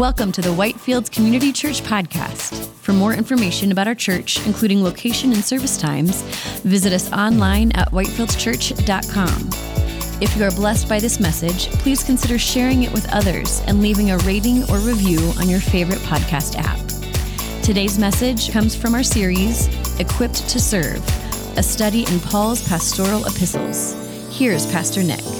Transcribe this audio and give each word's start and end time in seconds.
Welcome 0.00 0.32
to 0.32 0.40
the 0.40 0.48
Whitefields 0.48 1.10
Community 1.10 1.52
Church 1.52 1.82
podcast. 1.82 2.68
For 2.76 2.94
more 2.94 3.12
information 3.12 3.70
about 3.70 3.86
our 3.86 3.94
church, 3.94 4.38
including 4.46 4.82
location 4.82 5.30
and 5.34 5.44
service 5.44 5.76
times, 5.76 6.22
visit 6.62 6.94
us 6.94 7.12
online 7.12 7.70
at 7.72 7.90
whitefieldschurch.com. 7.90 9.50
If 10.22 10.34
you 10.38 10.44
are 10.44 10.50
blessed 10.52 10.88
by 10.88 11.00
this 11.00 11.20
message, 11.20 11.68
please 11.72 12.02
consider 12.02 12.38
sharing 12.38 12.84
it 12.84 12.92
with 12.94 13.12
others 13.12 13.60
and 13.66 13.82
leaving 13.82 14.10
a 14.10 14.16
rating 14.20 14.62
or 14.70 14.78
review 14.78 15.18
on 15.38 15.50
your 15.50 15.60
favorite 15.60 15.98
podcast 15.98 16.56
app. 16.56 16.80
Today's 17.62 17.98
message 17.98 18.50
comes 18.52 18.74
from 18.74 18.94
our 18.94 19.02
series, 19.02 19.68
Equipped 20.00 20.48
to 20.48 20.58
Serve, 20.58 21.06
a 21.58 21.62
study 21.62 22.06
in 22.06 22.20
Paul's 22.20 22.66
pastoral 22.66 23.26
epistles. 23.26 23.92
Here's 24.30 24.64
Pastor 24.72 25.02
Nick. 25.02 25.39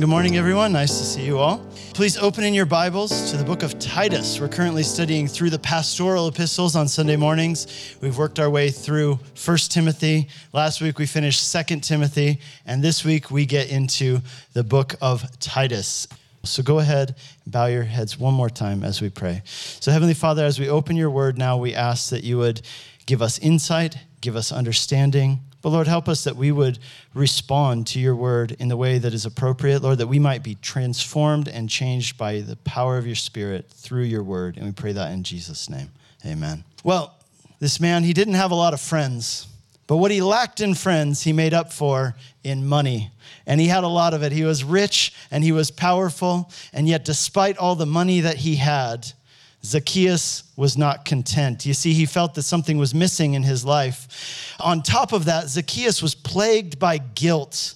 Good 0.00 0.08
morning, 0.08 0.38
everyone. 0.38 0.72
Nice 0.72 0.98
to 0.98 1.04
see 1.04 1.26
you 1.26 1.38
all. 1.38 1.58
Please 1.92 2.16
open 2.16 2.42
in 2.42 2.54
your 2.54 2.64
Bibles 2.64 3.30
to 3.30 3.36
the 3.36 3.44
book 3.44 3.62
of 3.62 3.78
Titus. 3.78 4.40
We're 4.40 4.48
currently 4.48 4.82
studying 4.82 5.28
through 5.28 5.50
the 5.50 5.58
pastoral 5.58 6.26
epistles 6.26 6.74
on 6.74 6.88
Sunday 6.88 7.16
mornings. 7.16 7.96
We've 8.00 8.16
worked 8.16 8.38
our 8.38 8.48
way 8.48 8.70
through 8.70 9.18
1 9.44 9.56
Timothy. 9.68 10.28
Last 10.54 10.80
week 10.80 10.98
we 10.98 11.04
finished 11.04 11.52
2 11.52 11.80
Timothy, 11.80 12.40
and 12.64 12.82
this 12.82 13.04
week 13.04 13.30
we 13.30 13.44
get 13.44 13.70
into 13.70 14.22
the 14.54 14.64
book 14.64 14.94
of 15.02 15.38
Titus. 15.38 16.08
So 16.44 16.62
go 16.62 16.78
ahead 16.78 17.14
and 17.44 17.52
bow 17.52 17.66
your 17.66 17.84
heads 17.84 18.18
one 18.18 18.32
more 18.32 18.48
time 18.48 18.82
as 18.82 19.02
we 19.02 19.10
pray. 19.10 19.42
So, 19.44 19.92
Heavenly 19.92 20.14
Father, 20.14 20.46
as 20.46 20.58
we 20.58 20.70
open 20.70 20.96
your 20.96 21.10
word 21.10 21.36
now, 21.36 21.58
we 21.58 21.74
ask 21.74 22.08
that 22.08 22.24
you 22.24 22.38
would 22.38 22.62
give 23.04 23.20
us 23.20 23.38
insight, 23.38 23.98
give 24.22 24.34
us 24.34 24.50
understanding 24.50 25.40
but 25.62 25.70
Lord, 25.70 25.86
help 25.86 26.08
us 26.08 26.24
that 26.24 26.36
we 26.36 26.52
would 26.52 26.78
respond 27.14 27.86
to 27.88 28.00
your 28.00 28.16
word 28.16 28.56
in 28.58 28.68
the 28.68 28.76
way 28.76 28.98
that 28.98 29.12
is 29.12 29.26
appropriate, 29.26 29.82
Lord, 29.82 29.98
that 29.98 30.06
we 30.06 30.18
might 30.18 30.42
be 30.42 30.54
transformed 30.56 31.48
and 31.48 31.68
changed 31.68 32.16
by 32.16 32.40
the 32.40 32.56
power 32.56 32.96
of 32.96 33.06
your 33.06 33.16
spirit 33.16 33.68
through 33.70 34.04
your 34.04 34.22
word. 34.22 34.56
And 34.56 34.66
we 34.66 34.72
pray 34.72 34.92
that 34.92 35.12
in 35.12 35.22
Jesus' 35.22 35.68
name. 35.68 35.90
Amen. 36.24 36.64
Well, 36.82 37.14
this 37.58 37.78
man, 37.78 38.04
he 38.04 38.14
didn't 38.14 38.34
have 38.34 38.50
a 38.50 38.54
lot 38.54 38.72
of 38.72 38.80
friends, 38.80 39.46
but 39.86 39.96
what 39.96 40.10
he 40.10 40.22
lacked 40.22 40.60
in 40.60 40.74
friends, 40.74 41.22
he 41.22 41.32
made 41.32 41.52
up 41.52 41.72
for 41.72 42.14
in 42.42 42.66
money. 42.66 43.10
And 43.46 43.60
he 43.60 43.66
had 43.66 43.84
a 43.84 43.88
lot 43.88 44.14
of 44.14 44.22
it. 44.22 44.32
He 44.32 44.44
was 44.44 44.64
rich 44.64 45.12
and 45.30 45.42
he 45.42 45.52
was 45.52 45.70
powerful. 45.70 46.50
And 46.72 46.88
yet, 46.88 47.04
despite 47.04 47.58
all 47.58 47.74
the 47.74 47.86
money 47.86 48.20
that 48.20 48.36
he 48.36 48.56
had, 48.56 49.12
Zacchaeus 49.64 50.44
was 50.56 50.78
not 50.78 51.04
content. 51.04 51.66
You 51.66 51.74
see, 51.74 51.92
he 51.92 52.06
felt 52.06 52.34
that 52.34 52.42
something 52.42 52.78
was 52.78 52.94
missing 52.94 53.34
in 53.34 53.42
his 53.42 53.64
life. 53.64 54.56
On 54.58 54.82
top 54.82 55.12
of 55.12 55.26
that, 55.26 55.48
Zacchaeus 55.48 56.02
was 56.02 56.14
plagued 56.14 56.78
by 56.78 56.98
guilt 56.98 57.74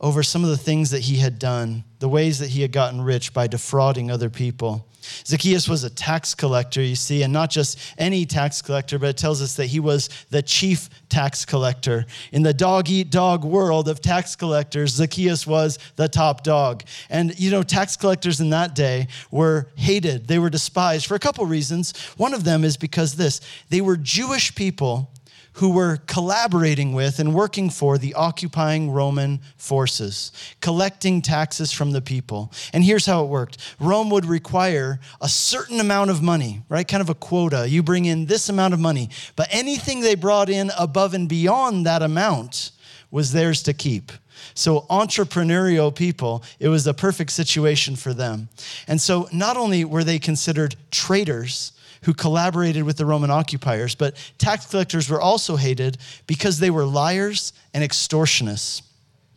over 0.00 0.22
some 0.22 0.44
of 0.44 0.50
the 0.50 0.58
things 0.58 0.90
that 0.90 1.00
he 1.00 1.16
had 1.16 1.38
done, 1.38 1.84
the 2.00 2.08
ways 2.08 2.38
that 2.40 2.48
he 2.48 2.60
had 2.60 2.72
gotten 2.72 3.00
rich 3.00 3.32
by 3.32 3.46
defrauding 3.46 4.10
other 4.10 4.28
people. 4.28 4.86
Zacchaeus 5.24 5.68
was 5.68 5.84
a 5.84 5.90
tax 5.90 6.34
collector, 6.34 6.82
you 6.82 6.94
see, 6.94 7.22
and 7.22 7.32
not 7.32 7.50
just 7.50 7.78
any 7.98 8.26
tax 8.26 8.62
collector, 8.62 8.98
but 8.98 9.10
it 9.10 9.16
tells 9.16 9.42
us 9.42 9.56
that 9.56 9.66
he 9.66 9.80
was 9.80 10.08
the 10.30 10.42
chief 10.42 10.88
tax 11.08 11.44
collector. 11.44 12.06
In 12.32 12.42
the 12.42 12.54
dog 12.54 12.88
eat 12.88 13.10
dog 13.10 13.44
world 13.44 13.88
of 13.88 14.00
tax 14.00 14.36
collectors, 14.36 14.92
Zacchaeus 14.92 15.46
was 15.46 15.78
the 15.96 16.08
top 16.08 16.42
dog. 16.42 16.84
And, 17.10 17.38
you 17.38 17.50
know, 17.50 17.62
tax 17.62 17.96
collectors 17.96 18.40
in 18.40 18.50
that 18.50 18.74
day 18.74 19.08
were 19.30 19.68
hated, 19.76 20.26
they 20.26 20.38
were 20.38 20.50
despised 20.50 21.06
for 21.06 21.14
a 21.14 21.20
couple 21.20 21.44
reasons. 21.46 21.96
One 22.16 22.34
of 22.34 22.44
them 22.44 22.64
is 22.64 22.76
because 22.76 23.14
this 23.16 23.40
they 23.68 23.80
were 23.80 23.96
Jewish 23.96 24.54
people 24.54 25.11
who 25.54 25.70
were 25.70 25.98
collaborating 26.06 26.92
with 26.92 27.18
and 27.18 27.34
working 27.34 27.68
for 27.68 27.98
the 27.98 28.14
occupying 28.14 28.90
Roman 28.90 29.40
forces, 29.56 30.32
collecting 30.60 31.20
taxes 31.20 31.72
from 31.72 31.92
the 31.92 32.00
people. 32.00 32.52
And 32.72 32.84
here's 32.84 33.06
how 33.06 33.24
it 33.24 33.28
worked 33.28 33.58
Rome 33.78 34.10
would 34.10 34.24
require 34.24 35.00
a 35.20 35.28
certain 35.28 35.80
amount 35.80 36.10
of 36.10 36.22
money, 36.22 36.62
right? 36.68 36.86
Kind 36.86 37.00
of 37.00 37.10
a 37.10 37.14
quota. 37.14 37.68
You 37.68 37.82
bring 37.82 38.04
in 38.04 38.26
this 38.26 38.48
amount 38.48 38.74
of 38.74 38.80
money, 38.80 39.10
but 39.36 39.48
anything 39.50 40.00
they 40.00 40.14
brought 40.14 40.48
in 40.48 40.70
above 40.78 41.14
and 41.14 41.28
beyond 41.28 41.86
that 41.86 42.02
amount 42.02 42.70
was 43.10 43.32
theirs 43.32 43.62
to 43.64 43.74
keep. 43.74 44.12
So, 44.54 44.82
entrepreneurial 44.90 45.94
people, 45.94 46.42
it 46.58 46.68
was 46.68 46.86
a 46.86 46.94
perfect 46.94 47.32
situation 47.32 47.96
for 47.96 48.12
them. 48.12 48.48
And 48.86 49.00
so, 49.00 49.28
not 49.32 49.56
only 49.56 49.84
were 49.84 50.04
they 50.04 50.18
considered 50.18 50.76
traitors, 50.90 51.72
who 52.02 52.12
collaborated 52.12 52.84
with 52.84 52.96
the 52.96 53.06
Roman 53.06 53.30
occupiers. 53.30 53.94
But 53.94 54.16
tax 54.38 54.66
collectors 54.66 55.08
were 55.08 55.20
also 55.20 55.56
hated 55.56 55.98
because 56.26 56.58
they 56.58 56.70
were 56.70 56.84
liars 56.84 57.52
and 57.72 57.84
extortionists. 57.84 58.82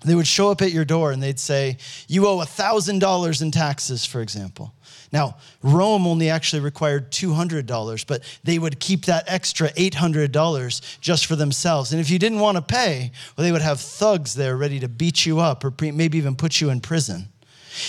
They 0.03 0.15
would 0.15 0.27
show 0.27 0.51
up 0.51 0.61
at 0.61 0.71
your 0.71 0.85
door 0.85 1.11
and 1.11 1.21
they'd 1.21 1.39
say, 1.39 1.77
You 2.07 2.27
owe 2.27 2.37
$1,000 2.37 3.41
in 3.41 3.51
taxes, 3.51 4.05
for 4.05 4.21
example. 4.21 4.73
Now, 5.15 5.37
Rome 5.63 6.05
only 6.07 6.29
actually 6.29 6.61
required 6.61 7.09
$200, 7.09 8.05
but 8.05 8.21
they 8.43 8.59
would 8.59 8.81
keep 8.81 9.05
that 9.05 9.23
extra 9.27 9.69
$800 9.69 10.99
just 10.99 11.25
for 11.25 11.37
themselves. 11.37 11.93
And 11.93 12.01
if 12.01 12.09
you 12.09 12.19
didn't 12.19 12.39
want 12.39 12.57
to 12.57 12.61
pay, 12.61 13.11
well, 13.37 13.45
they 13.45 13.53
would 13.53 13.61
have 13.61 13.79
thugs 13.79 14.35
there 14.35 14.57
ready 14.57 14.77
to 14.81 14.89
beat 14.89 15.25
you 15.25 15.39
up 15.39 15.63
or 15.63 15.73
maybe 15.79 16.17
even 16.17 16.35
put 16.35 16.59
you 16.59 16.69
in 16.69 16.81
prison. 16.81 17.29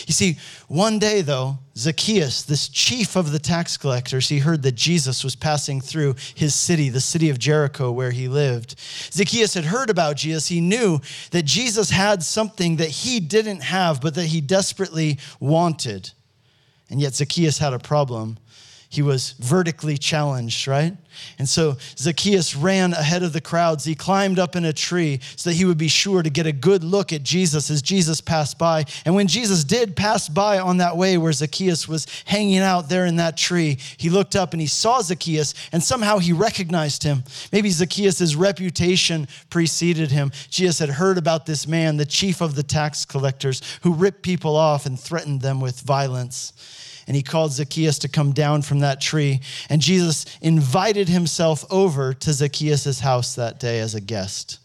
You 0.06 0.14
see, 0.14 0.38
one 0.69 1.00
day 1.00 1.20
though, 1.20 1.59
Zacchaeus, 1.76 2.44
this 2.44 2.69
chief 2.69 3.16
of 3.16 3.32
the 3.32 3.41
tax 3.41 3.76
collectors, 3.76 4.28
he 4.28 4.38
heard 4.38 4.62
that 4.62 4.76
Jesus 4.76 5.25
was 5.25 5.34
passing 5.34 5.81
through 5.81 6.14
his 6.37 6.54
city, 6.54 6.91
the 6.91 7.00
city 7.00 7.28
of 7.28 7.41
Jericho 7.41 7.91
where 7.91 8.12
he 8.12 8.28
lived. 8.28 8.78
Zacchaeus 9.10 9.54
had 9.54 9.64
heard 9.64 9.91
about 9.91 10.14
Jesus. 10.14 10.47
He 10.47 10.60
knew 10.60 11.00
that 11.32 11.44
Jesus 11.44 11.91
had 11.91 12.22
something 12.22 12.76
that 12.76 12.91
he 12.91 13.19
didn't 13.19 13.64
have, 13.64 14.00
but 14.00 14.14
that 14.14 14.26
he 14.26 14.41
desperately 14.41 15.19
wanted. 15.41 16.12
And 16.91 17.01
yet 17.01 17.15
Zacchaeus 17.15 17.59
had 17.59 17.73
a 17.73 17.79
problem 17.79 18.39
he 18.89 19.03
was 19.03 19.33
vertically 19.33 19.99
challenged, 19.99 20.67
right? 20.67 20.97
And 21.38 21.49
so 21.49 21.77
Zacchaeus 21.97 22.56
ran 22.56 22.93
ahead 22.93 23.22
of 23.22 23.32
the 23.32 23.41
crowds. 23.41 23.84
He 23.84 23.94
climbed 23.94 24.38
up 24.38 24.56
in 24.56 24.65
a 24.65 24.72
tree 24.72 25.21
so 25.37 25.50
that 25.50 25.56
he 25.56 25.65
would 25.65 25.78
be 25.78 25.88
sure 25.88 26.22
to 26.22 26.31
get 26.31 26.47
a 26.47 26.53
good 26.53 26.82
look 26.82 27.12
at 27.12 27.22
Jesus 27.22 27.71
as 27.71 27.82
Jesus 27.82 28.21
passed 28.21 28.59
by. 28.59 28.84
And 29.04 29.15
when 29.15 29.26
Jesus 29.26 29.65
did 29.65 29.97
pass 29.97 30.28
by 30.28 30.59
on 30.59 30.78
that 30.78 30.97
way 30.97 31.19
where 31.19 31.32
Zacchaeus 31.32 31.87
was 31.87 32.06
hanging 32.25 32.59
out 32.59 32.88
there 32.88 33.06
in 33.06 33.16
that 33.16 33.37
tree, 33.37 33.78
he 33.97 34.10
looked 34.10 34.37
up 34.37 34.53
and 34.53 34.60
he 34.60 34.66
saw 34.66 35.00
Zacchaeus 35.00 35.55
and 35.72 35.82
somehow 35.82 36.19
he 36.19 36.32
recognized 36.32 37.03
him. 37.03 37.25
Maybe 37.53 37.71
Zacchaeus' 37.71 38.34
reputation 38.34 39.28
preceded 39.50 40.10
him. 40.10 40.32
Jesus 40.50 40.78
had 40.78 40.91
heard 40.91 41.19
about 41.19 41.47
this 41.47 41.66
man, 41.66 41.97
the 41.97 42.06
chief 42.06 42.41
of 42.41 42.55
the 42.55 42.62
tax 42.62 43.05
collectors, 43.05 43.62
who 43.82 43.93
ripped 43.94 44.22
people 44.22 44.56
off 44.56 44.87
and 44.87 44.99
threatened 44.99 45.41
them 45.41 45.60
with 45.60 45.81
violence 45.81 46.53
and 47.06 47.15
he 47.15 47.22
called 47.22 47.53
Zacchaeus 47.53 47.99
to 48.00 48.09
come 48.09 48.33
down 48.33 48.62
from 48.62 48.81
that 48.81 49.00
tree. 49.00 49.41
And 49.69 49.81
Jesus 49.81 50.27
invited 50.41 51.09
himself 51.09 51.65
over 51.71 52.12
to 52.15 52.33
Zacchaeus' 52.33 53.00
house 53.00 53.34
that 53.37 53.61
day 53.61 53.81
as 53.81 53.94
a 53.94 54.00
guest. 54.00 54.59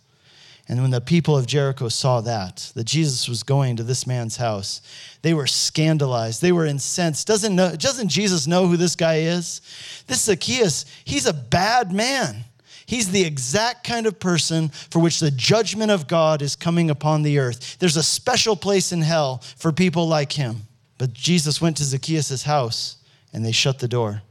And 0.68 0.82
when 0.82 0.92
the 0.92 1.02
people 1.02 1.38
of 1.38 1.48
Jericho 1.48 1.90
saw 1.90 2.22
that, 2.22 2.72
that 2.76 2.86
Jesus 2.86 3.28
was 3.28 3.44
going 3.44 3.76
to 3.76 3.84
this 3.84 4.08
man's 4.08 4.38
house, 4.38 4.82
they 5.22 5.34
were 5.34 5.48
scandalized. 5.48 6.42
They 6.42 6.54
were 6.54 6.66
incensed. 6.66 7.28
Doesn't, 7.28 7.56
know, 7.56 7.76
doesn't 7.76 8.08
Jesus 8.08 8.48
know 8.48 8.68
who 8.68 8.78
this 8.78 8.96
guy 8.96 9.18
is? 9.18 9.62
This 10.08 10.22
Zacchaeus, 10.22 10.86
he's 11.04 11.26
a 11.26 11.34
bad 11.34 11.92
man. 11.92 12.46
He's 12.86 13.12
the 13.12 13.24
exact 13.24 13.84
kind 13.84 14.06
of 14.06 14.20
person 14.20 14.70
for 14.70 15.00
which 15.00 15.20
the 15.20 15.32
judgment 15.32 15.92
of 15.92 16.08
God 16.08 16.42
is 16.42 16.56
coming 16.56 16.90
upon 16.90 17.22
the 17.22 17.40
earth. 17.40 17.78
There's 17.80 17.98
a 17.98 18.04
special 18.04 18.56
place 18.56 18.92
in 18.92 19.02
hell 19.02 19.40
for 19.58 19.72
people 19.72 20.08
like 20.08 20.32
him. 20.32 20.62
But 21.02 21.14
Jesus 21.14 21.60
went 21.60 21.78
to 21.78 21.84
Zacchaeus' 21.84 22.44
house 22.44 22.98
and 23.34 23.44
they 23.44 23.52
shut 23.52 23.80
the 23.80 23.88
door. 23.88 24.22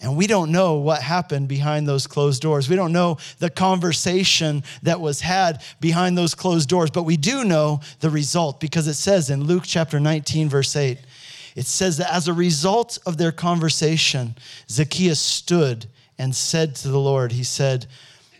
And 0.00 0.16
we 0.16 0.26
don't 0.26 0.50
know 0.50 0.76
what 0.76 1.02
happened 1.02 1.46
behind 1.46 1.86
those 1.86 2.06
closed 2.06 2.40
doors. 2.40 2.70
We 2.70 2.76
don't 2.76 2.94
know 2.94 3.18
the 3.38 3.50
conversation 3.50 4.64
that 4.82 4.98
was 4.98 5.20
had 5.20 5.62
behind 5.78 6.16
those 6.16 6.34
closed 6.34 6.70
doors, 6.70 6.90
but 6.90 7.02
we 7.02 7.18
do 7.18 7.44
know 7.44 7.80
the 8.00 8.08
result 8.08 8.60
because 8.60 8.88
it 8.88 8.94
says 8.94 9.28
in 9.28 9.44
Luke 9.44 9.64
chapter 9.66 10.00
19, 10.00 10.48
verse 10.48 10.74
8, 10.74 10.96
it 11.54 11.66
says 11.66 11.98
that 11.98 12.10
as 12.10 12.28
a 12.28 12.32
result 12.32 12.98
of 13.04 13.18
their 13.18 13.30
conversation, 13.30 14.36
Zacchaeus 14.70 15.20
stood 15.20 15.84
and 16.16 16.34
said 16.34 16.76
to 16.76 16.88
the 16.88 16.98
Lord, 16.98 17.32
He 17.32 17.44
said, 17.44 17.84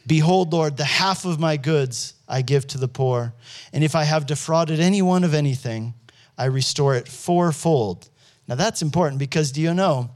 Behold, 0.06 0.50
Lord, 0.50 0.78
the 0.78 0.84
half 0.86 1.26
of 1.26 1.38
my 1.38 1.58
goods 1.58 2.14
I 2.26 2.40
give 2.40 2.66
to 2.68 2.78
the 2.78 2.88
poor. 2.88 3.34
And 3.74 3.84
if 3.84 3.94
I 3.94 4.04
have 4.04 4.24
defrauded 4.24 4.80
anyone 4.80 5.24
of 5.24 5.34
anything, 5.34 5.92
I 6.38 6.46
restore 6.46 6.94
it 6.94 7.08
fourfold. 7.08 8.08
Now 8.48 8.54
that's 8.54 8.82
important 8.82 9.18
because 9.18 9.52
do 9.52 9.60
you 9.60 9.74
know 9.74 10.10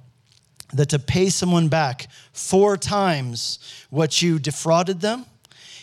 that 0.73 0.91
to 0.91 0.99
pay 0.99 1.31
someone 1.31 1.69
back 1.69 2.09
four 2.33 2.77
times 2.77 3.59
what 3.91 4.23
you 4.23 4.39
defrauded 4.39 5.01
them 5.01 5.27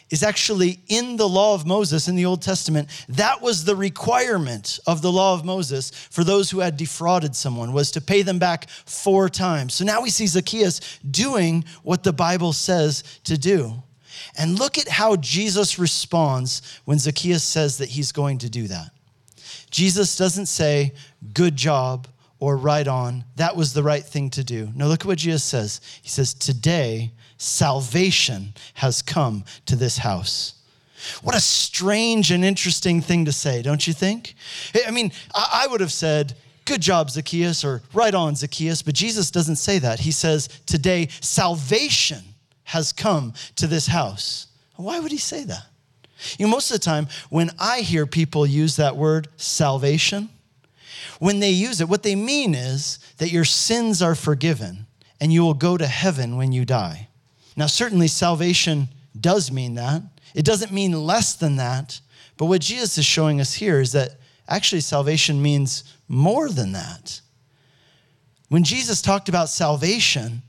is 0.09 0.23
actually 0.23 0.79
in 0.87 1.17
the 1.17 1.27
law 1.27 1.53
of 1.53 1.65
Moses 1.65 2.07
in 2.07 2.15
the 2.15 2.25
Old 2.25 2.41
Testament. 2.41 2.87
That 3.09 3.41
was 3.41 3.65
the 3.65 3.75
requirement 3.75 4.79
of 4.87 5.01
the 5.01 5.11
law 5.11 5.33
of 5.33 5.43
Moses 5.43 5.91
for 5.91 6.23
those 6.23 6.49
who 6.49 6.59
had 6.59 6.77
defrauded 6.77 7.35
someone 7.35 7.73
was 7.73 7.91
to 7.91 8.01
pay 8.01 8.21
them 8.21 8.39
back 8.39 8.69
four 8.69 9.27
times. 9.27 9.73
So 9.73 9.83
now 9.83 10.01
we 10.01 10.09
see 10.09 10.27
Zacchaeus 10.27 10.99
doing 10.99 11.65
what 11.83 12.03
the 12.03 12.13
Bible 12.13 12.53
says 12.53 13.03
to 13.25 13.37
do. 13.37 13.83
And 14.37 14.57
look 14.57 14.77
at 14.77 14.87
how 14.87 15.15
Jesus 15.17 15.77
responds 15.77 16.79
when 16.85 16.99
Zacchaeus 16.99 17.43
says 17.43 17.77
that 17.79 17.89
he's 17.89 18.11
going 18.11 18.39
to 18.39 18.49
do 18.49 18.67
that. 18.67 18.91
Jesus 19.69 20.15
doesn't 20.15 20.45
say, 20.47 20.93
good 21.33 21.55
job, 21.55 22.07
or 22.39 22.57
right 22.57 22.87
on. 22.87 23.23
That 23.35 23.55
was 23.55 23.73
the 23.73 23.83
right 23.83 24.03
thing 24.03 24.29
to 24.31 24.43
do. 24.43 24.69
Now, 24.75 24.87
look 24.87 25.01
at 25.01 25.07
what 25.07 25.17
Jesus 25.17 25.43
says. 25.43 25.81
He 26.01 26.09
says, 26.09 26.33
Today, 26.33 27.11
salvation 27.37 28.53
has 28.75 29.01
come 29.01 29.43
to 29.65 29.75
this 29.75 29.97
house. 29.97 30.53
What 31.21 31.35
a 31.35 31.39
strange 31.39 32.31
and 32.31 32.43
interesting 32.43 33.01
thing 33.01 33.25
to 33.25 33.31
say, 33.31 33.61
don't 33.61 33.85
you 33.85 33.93
think? 33.93 34.35
I 34.85 34.91
mean, 34.91 35.11
I 35.33 35.67
would 35.69 35.81
have 35.81 35.91
said, 35.91 36.35
Good 36.65 36.81
job, 36.81 37.09
Zacchaeus, 37.09 37.63
or 37.63 37.81
right 37.93 38.13
on, 38.13 38.35
Zacchaeus, 38.35 38.81
but 38.81 38.93
Jesus 38.93 39.31
doesn't 39.31 39.55
say 39.55 39.79
that. 39.79 40.01
He 40.01 40.11
says, 40.11 40.49
Today, 40.65 41.07
salvation 41.21 42.23
has 42.65 42.91
come 42.91 43.33
to 43.55 43.67
this 43.67 43.87
house. 43.87 44.47
Why 44.75 44.99
would 44.99 45.11
he 45.11 45.17
say 45.17 45.45
that? 45.45 45.65
You 46.37 46.45
know, 46.45 46.51
most 46.51 46.71
of 46.71 46.75
the 46.75 46.83
time, 46.83 47.07
when 47.29 47.51
I 47.59 47.81
hear 47.81 48.05
people 48.05 48.45
use 48.45 48.75
that 48.75 48.95
word 48.95 49.27
salvation, 49.37 50.29
when 51.19 51.39
they 51.39 51.51
use 51.51 51.81
it, 51.81 51.89
what 51.89 52.03
they 52.03 52.15
mean 52.15 52.55
is 52.55 52.99
that 53.17 53.31
your 53.31 53.45
sins 53.45 54.01
are 54.01 54.15
forgiven 54.15 54.85
and 55.19 55.33
you 55.33 55.41
will 55.41 55.53
go 55.53 55.77
to 55.77 55.87
heaven 55.87 56.37
when 56.37 56.51
you 56.51 56.65
die. 56.65 57.07
Now, 57.55 57.65
certainly, 57.65 58.07
salvation 58.07 58.89
does 59.19 59.51
mean 59.51 59.75
that. 59.75 60.03
It 60.35 60.45
doesn't 60.45 60.71
mean 60.71 60.93
less 60.93 61.33
than 61.35 61.55
that. 61.55 61.99
But 62.37 62.45
what 62.45 62.61
Jesus 62.61 62.97
is 62.97 63.05
showing 63.05 63.41
us 63.41 63.53
here 63.53 63.79
is 63.79 63.91
that 63.93 64.11
actually 64.47 64.81
salvation 64.81 65.41
means 65.41 65.83
more 66.07 66.49
than 66.49 66.73
that. 66.73 67.19
When 68.49 68.63
Jesus 68.63 69.01
talked 69.01 69.27
about 69.27 69.49
salvation 69.49 70.43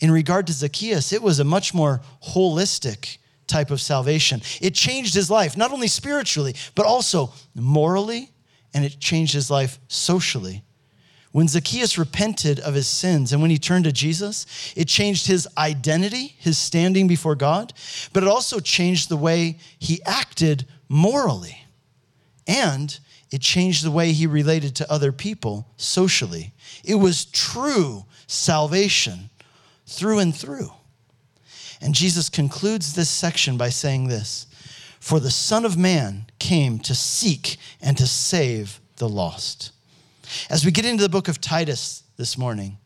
in 0.00 0.10
regard 0.10 0.46
to 0.46 0.52
Zacchaeus, 0.52 1.12
it 1.12 1.22
was 1.22 1.38
a 1.38 1.44
much 1.44 1.74
more 1.74 2.00
holistic 2.28 3.18
type 3.46 3.70
of 3.70 3.80
salvation. 3.80 4.42
It 4.60 4.74
changed 4.74 5.14
his 5.14 5.30
life, 5.30 5.56
not 5.56 5.72
only 5.72 5.88
spiritually, 5.88 6.54
but 6.74 6.86
also 6.86 7.32
morally 7.54 8.30
and 8.76 8.84
it 8.84 9.00
changed 9.00 9.32
his 9.32 9.50
life 9.50 9.78
socially. 9.88 10.62
When 11.32 11.48
Zacchaeus 11.48 11.98
repented 11.98 12.60
of 12.60 12.74
his 12.74 12.86
sins 12.86 13.32
and 13.32 13.40
when 13.40 13.50
he 13.50 13.58
turned 13.58 13.84
to 13.84 13.92
Jesus, 13.92 14.46
it 14.76 14.86
changed 14.86 15.26
his 15.26 15.48
identity, 15.56 16.34
his 16.38 16.58
standing 16.58 17.06
before 17.06 17.34
God, 17.34 17.72
but 18.12 18.22
it 18.22 18.28
also 18.28 18.60
changed 18.60 19.08
the 19.08 19.16
way 19.16 19.58
he 19.78 20.02
acted 20.04 20.66
morally. 20.88 21.64
And 22.46 22.98
it 23.30 23.40
changed 23.40 23.84
the 23.84 23.90
way 23.90 24.12
he 24.12 24.26
related 24.26 24.76
to 24.76 24.92
other 24.92 25.10
people 25.10 25.66
socially. 25.76 26.52
It 26.84 26.94
was 26.96 27.24
true 27.24 28.04
salvation 28.26 29.30
through 29.86 30.18
and 30.18 30.34
through. 30.34 30.70
And 31.80 31.94
Jesus 31.94 32.28
concludes 32.28 32.94
this 32.94 33.10
section 33.10 33.56
by 33.56 33.68
saying 33.68 34.08
this 34.08 34.46
for 35.00 35.20
the 35.20 35.30
Son 35.30 35.64
of 35.64 35.76
Man 35.76 36.26
came 36.38 36.78
to 36.80 36.94
seek 36.94 37.58
and 37.80 37.96
to 37.96 38.06
save 38.06 38.80
the 38.96 39.08
lost. 39.08 39.70
As 40.50 40.64
we 40.64 40.72
get 40.72 40.84
into 40.84 41.02
the 41.02 41.08
book 41.08 41.28
of 41.28 41.40
Titus 41.40 42.02
this 42.16 42.36
morning, 42.36 42.78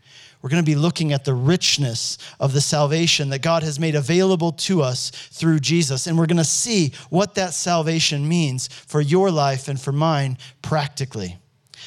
we're 0.43 0.51
going 0.51 0.63
to 0.63 0.71
be 0.71 0.77
looking 0.77 1.13
at 1.13 1.25
the 1.25 1.35
richness 1.35 2.19
of 2.39 2.53
the 2.53 2.61
salvation 2.61 3.31
that 3.31 3.43
God 3.43 3.63
has 3.63 3.79
made 3.79 3.95
available 3.95 4.53
to 4.53 4.83
us 4.83 5.11
through 5.11 5.61
Jesus. 5.61 6.07
And 6.07 6.19
we're 6.19 6.27
going 6.27 6.39
to 6.39 6.45
see 6.45 6.93
what 7.11 7.35
that 7.35 7.53
salvation 7.53 8.27
means 8.27 8.69
for 8.69 9.01
your 9.01 9.31
life 9.31 9.69
and 9.69 9.81
for 9.81 9.93
mine 9.93 10.39
practically. 10.63 11.39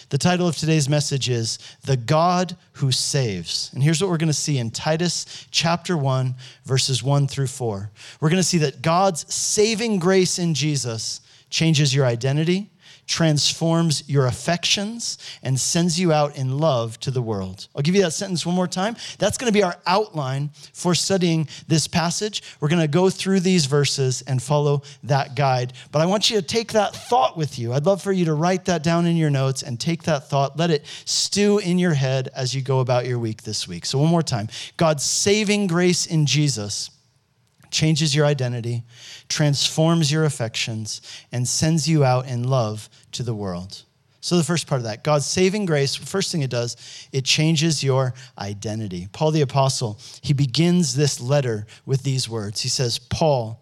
The 0.10 0.18
title 0.18 0.48
of 0.48 0.56
today's 0.56 0.90
message 0.90 1.30
is 1.30 1.60
The 1.86 1.98
God 1.98 2.56
Who 2.74 2.92
Saves. 2.92 3.72
And 3.74 3.82
here's 3.82 4.02
what 4.02 4.10
we're 4.10 4.18
going 4.18 4.28
to 4.28 4.34
see 4.34 4.58
in 4.58 4.72
Titus 4.72 5.48
chapter 5.50 5.98
1, 5.98 6.36
verses 6.66 7.02
1 7.02 7.28
through 7.28 7.48
4. 7.48 7.92
We're 8.20 8.30
going 8.30 8.42
to 8.42 8.48
see 8.48 8.60
that 8.60 8.82
God's 8.82 9.34
saving 9.34 10.00
grace 10.00 10.40
in 10.40 10.54
Jesus 10.54 11.22
changes 11.50 11.94
your 11.94 12.06
identity, 12.06 12.70
transforms 13.08 14.08
your 14.08 14.28
affections 14.28 15.18
and 15.42 15.60
sends 15.60 16.00
you 16.00 16.12
out 16.12 16.36
in 16.36 16.58
love 16.58 17.00
to 17.02 17.12
the 17.12 17.22
world. 17.22 17.68
I'll 17.76 17.82
give 17.82 17.96
you 17.96 18.02
that 18.04 18.12
sentence 18.12 18.46
one 18.46 18.56
more 18.56 18.68
time. 18.68 18.96
That's 19.20 19.38
going 19.38 19.52
to 19.52 19.58
be 19.58 19.64
our 19.64 19.76
outline 19.86 20.52
for 20.74 20.96
studying 20.96 21.48
this 21.68 21.88
passage. 21.88 22.44
We're 22.60 22.70
going 22.70 22.82
to 22.82 22.88
go 22.88 23.10
through 23.10 23.42
these 23.42 23.66
verses 23.66 24.22
and 24.24 24.42
follow 24.42 24.84
that 25.04 25.36
guide. 25.36 25.74
But 25.92 26.02
I 26.02 26.06
want 26.06 26.30
you 26.30 26.38
to 26.38 26.46
take 26.46 26.72
that 26.74 26.96
thought 26.96 27.38
with 27.38 27.60
you. 27.60 27.74
I'd 27.74 27.86
love 27.86 28.02
for 28.02 28.12
you 28.12 28.26
to 28.26 28.34
write 28.34 28.66
that 28.66 28.84
down 28.84 29.06
in 29.06 29.18
your 29.18 29.30
notes 29.30 29.64
and 29.64 29.80
take 29.80 30.04
that 30.04 30.30
thought, 30.30 30.58
let 30.58 30.72
it 30.72 30.86
stew 31.06 31.60
in 31.60 31.80
your 31.80 31.94
head 31.94 32.30
as 32.36 32.54
you 32.54 32.62
go 32.62 32.80
about 32.80 33.06
your 33.06 33.20
week 33.20 33.44
this 33.44 33.68
week. 33.68 33.86
So, 33.86 34.00
one 34.00 34.10
more 34.10 34.24
time 34.24 34.48
God's 34.78 35.04
saving 35.04 35.68
grace 35.68 36.06
in 36.06 36.26
Jesus 36.26 36.90
changes 37.74 38.16
your 38.16 38.26
identity, 38.26 38.84
transforms 39.28 40.12
your 40.12 40.24
affections, 40.24 41.02
and 41.32 41.48
sends 41.48 41.90
you 41.90 42.06
out 42.06 42.28
in 42.28 42.44
love 42.44 42.90
to 43.12 43.24
the 43.24 43.36
world. 43.36 43.84
So, 44.22 44.38
the 44.38 44.44
first 44.44 44.68
part 44.68 44.80
of 44.80 44.86
that, 44.86 45.04
God's 45.04 45.26
saving 45.26 45.66
grace, 45.66 45.96
first 45.96 46.32
thing 46.32 46.44
it 46.44 46.50
does, 46.50 46.78
it 47.12 47.26
changes 47.26 47.84
your 47.84 48.14
identity. 48.38 49.10
Paul 49.12 49.32
the 49.32 49.42
Apostle, 49.42 50.00
he 50.22 50.32
begins 50.32 50.96
this 50.96 51.20
letter 51.20 51.68
with 51.86 52.04
these 52.04 52.30
words. 52.30 52.62
He 52.62 52.70
says, 52.70 53.00
Paul, 53.00 53.60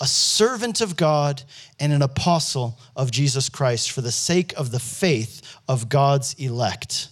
a 0.00 0.06
servant 0.06 0.82
of 0.82 0.96
God 0.96 1.42
and 1.80 1.92
an 1.92 2.02
apostle 2.02 2.78
of 2.96 3.10
Jesus 3.10 3.48
Christ 3.48 3.92
for 3.92 4.02
the 4.02 4.12
sake 4.12 4.52
of 4.58 4.72
the 4.72 4.80
faith 4.80 5.40
of 5.68 5.88
God's 5.88 6.34
elect 6.34 7.08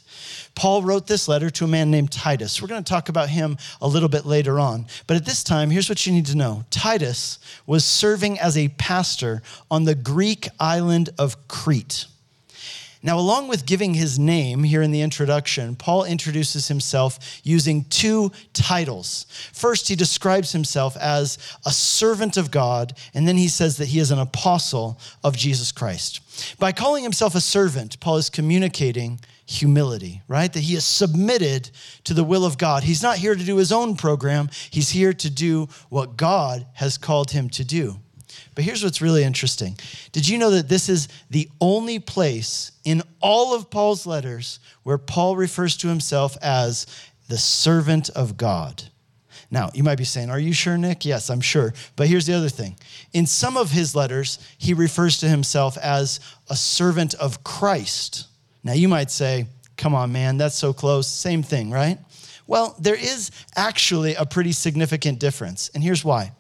Paul 0.54 0.82
wrote 0.82 1.06
this 1.06 1.28
letter 1.28 1.50
to 1.50 1.64
a 1.64 1.68
man 1.68 1.90
named 1.90 2.12
Titus. 2.12 2.60
We're 2.60 2.68
going 2.68 2.84
to 2.84 2.88
talk 2.88 3.08
about 3.08 3.28
him 3.28 3.56
a 3.80 3.88
little 3.88 4.08
bit 4.08 4.26
later 4.26 4.60
on. 4.60 4.86
But 5.06 5.16
at 5.16 5.24
this 5.24 5.42
time, 5.42 5.70
here's 5.70 5.88
what 5.88 6.06
you 6.06 6.12
need 6.12 6.26
to 6.26 6.36
know 6.36 6.64
Titus 6.70 7.38
was 7.66 7.84
serving 7.84 8.38
as 8.38 8.56
a 8.56 8.68
pastor 8.68 9.42
on 9.70 9.84
the 9.84 9.94
Greek 9.94 10.48
island 10.60 11.10
of 11.18 11.48
Crete. 11.48 12.06
Now, 13.04 13.18
along 13.18 13.48
with 13.48 13.66
giving 13.66 13.94
his 13.94 14.18
name 14.18 14.62
here 14.62 14.80
in 14.80 14.92
the 14.92 15.00
introduction, 15.00 15.74
Paul 15.74 16.04
introduces 16.04 16.68
himself 16.68 17.40
using 17.42 17.84
two 17.84 18.30
titles. 18.52 19.26
First, 19.52 19.88
he 19.88 19.96
describes 19.96 20.52
himself 20.52 20.96
as 20.96 21.36
a 21.66 21.72
servant 21.72 22.36
of 22.36 22.52
God, 22.52 22.96
and 23.12 23.26
then 23.26 23.36
he 23.36 23.48
says 23.48 23.76
that 23.78 23.88
he 23.88 23.98
is 23.98 24.12
an 24.12 24.20
apostle 24.20 25.00
of 25.24 25.36
Jesus 25.36 25.72
Christ. 25.72 26.20
By 26.58 26.70
calling 26.70 27.02
himself 27.02 27.34
a 27.34 27.40
servant, 27.40 27.98
Paul 27.98 28.18
is 28.18 28.30
communicating 28.30 29.18
humility, 29.46 30.22
right? 30.28 30.52
That 30.52 30.60
he 30.60 30.76
is 30.76 30.84
submitted 30.84 31.70
to 32.04 32.14
the 32.14 32.24
will 32.24 32.44
of 32.44 32.56
God. 32.56 32.84
He's 32.84 33.02
not 33.02 33.18
here 33.18 33.34
to 33.34 33.44
do 33.44 33.56
his 33.56 33.72
own 33.72 33.96
program, 33.96 34.48
he's 34.70 34.90
here 34.90 35.12
to 35.12 35.30
do 35.30 35.68
what 35.88 36.16
God 36.16 36.66
has 36.74 36.98
called 36.98 37.32
him 37.32 37.50
to 37.50 37.64
do. 37.64 37.98
But 38.54 38.64
here's 38.64 38.84
what's 38.84 39.00
really 39.00 39.24
interesting. 39.24 39.78
Did 40.12 40.28
you 40.28 40.38
know 40.38 40.50
that 40.50 40.68
this 40.68 40.88
is 40.88 41.08
the 41.30 41.48
only 41.60 41.98
place 41.98 42.72
in 42.84 43.02
all 43.20 43.54
of 43.54 43.70
Paul's 43.70 44.06
letters 44.06 44.60
where 44.82 44.98
Paul 44.98 45.36
refers 45.36 45.76
to 45.78 45.88
himself 45.88 46.36
as 46.42 46.86
the 47.28 47.38
servant 47.38 48.10
of 48.10 48.36
God? 48.36 48.82
Now, 49.50 49.70
you 49.74 49.82
might 49.82 49.98
be 49.98 50.04
saying, 50.04 50.30
Are 50.30 50.38
you 50.38 50.52
sure, 50.52 50.78
Nick? 50.78 51.04
Yes, 51.04 51.28
I'm 51.28 51.40
sure. 51.40 51.74
But 51.96 52.08
here's 52.08 52.26
the 52.26 52.34
other 52.34 52.48
thing. 52.48 52.76
In 53.12 53.26
some 53.26 53.56
of 53.56 53.70
his 53.70 53.94
letters, 53.94 54.38
he 54.58 54.72
refers 54.74 55.18
to 55.18 55.28
himself 55.28 55.76
as 55.78 56.20
a 56.48 56.56
servant 56.56 57.14
of 57.14 57.44
Christ. 57.44 58.28
Now, 58.64 58.72
you 58.72 58.88
might 58.88 59.10
say, 59.10 59.46
come 59.76 59.94
on, 59.94 60.12
man, 60.12 60.38
that's 60.38 60.56
so 60.56 60.72
close. 60.72 61.06
Same 61.08 61.42
thing, 61.42 61.70
right? 61.70 61.98
Well, 62.46 62.76
there 62.78 62.94
is 62.94 63.30
actually 63.56 64.14
a 64.14 64.24
pretty 64.24 64.52
significant 64.52 65.18
difference. 65.18 65.70
And 65.74 65.82
here's 65.82 66.04
why. 66.04 66.32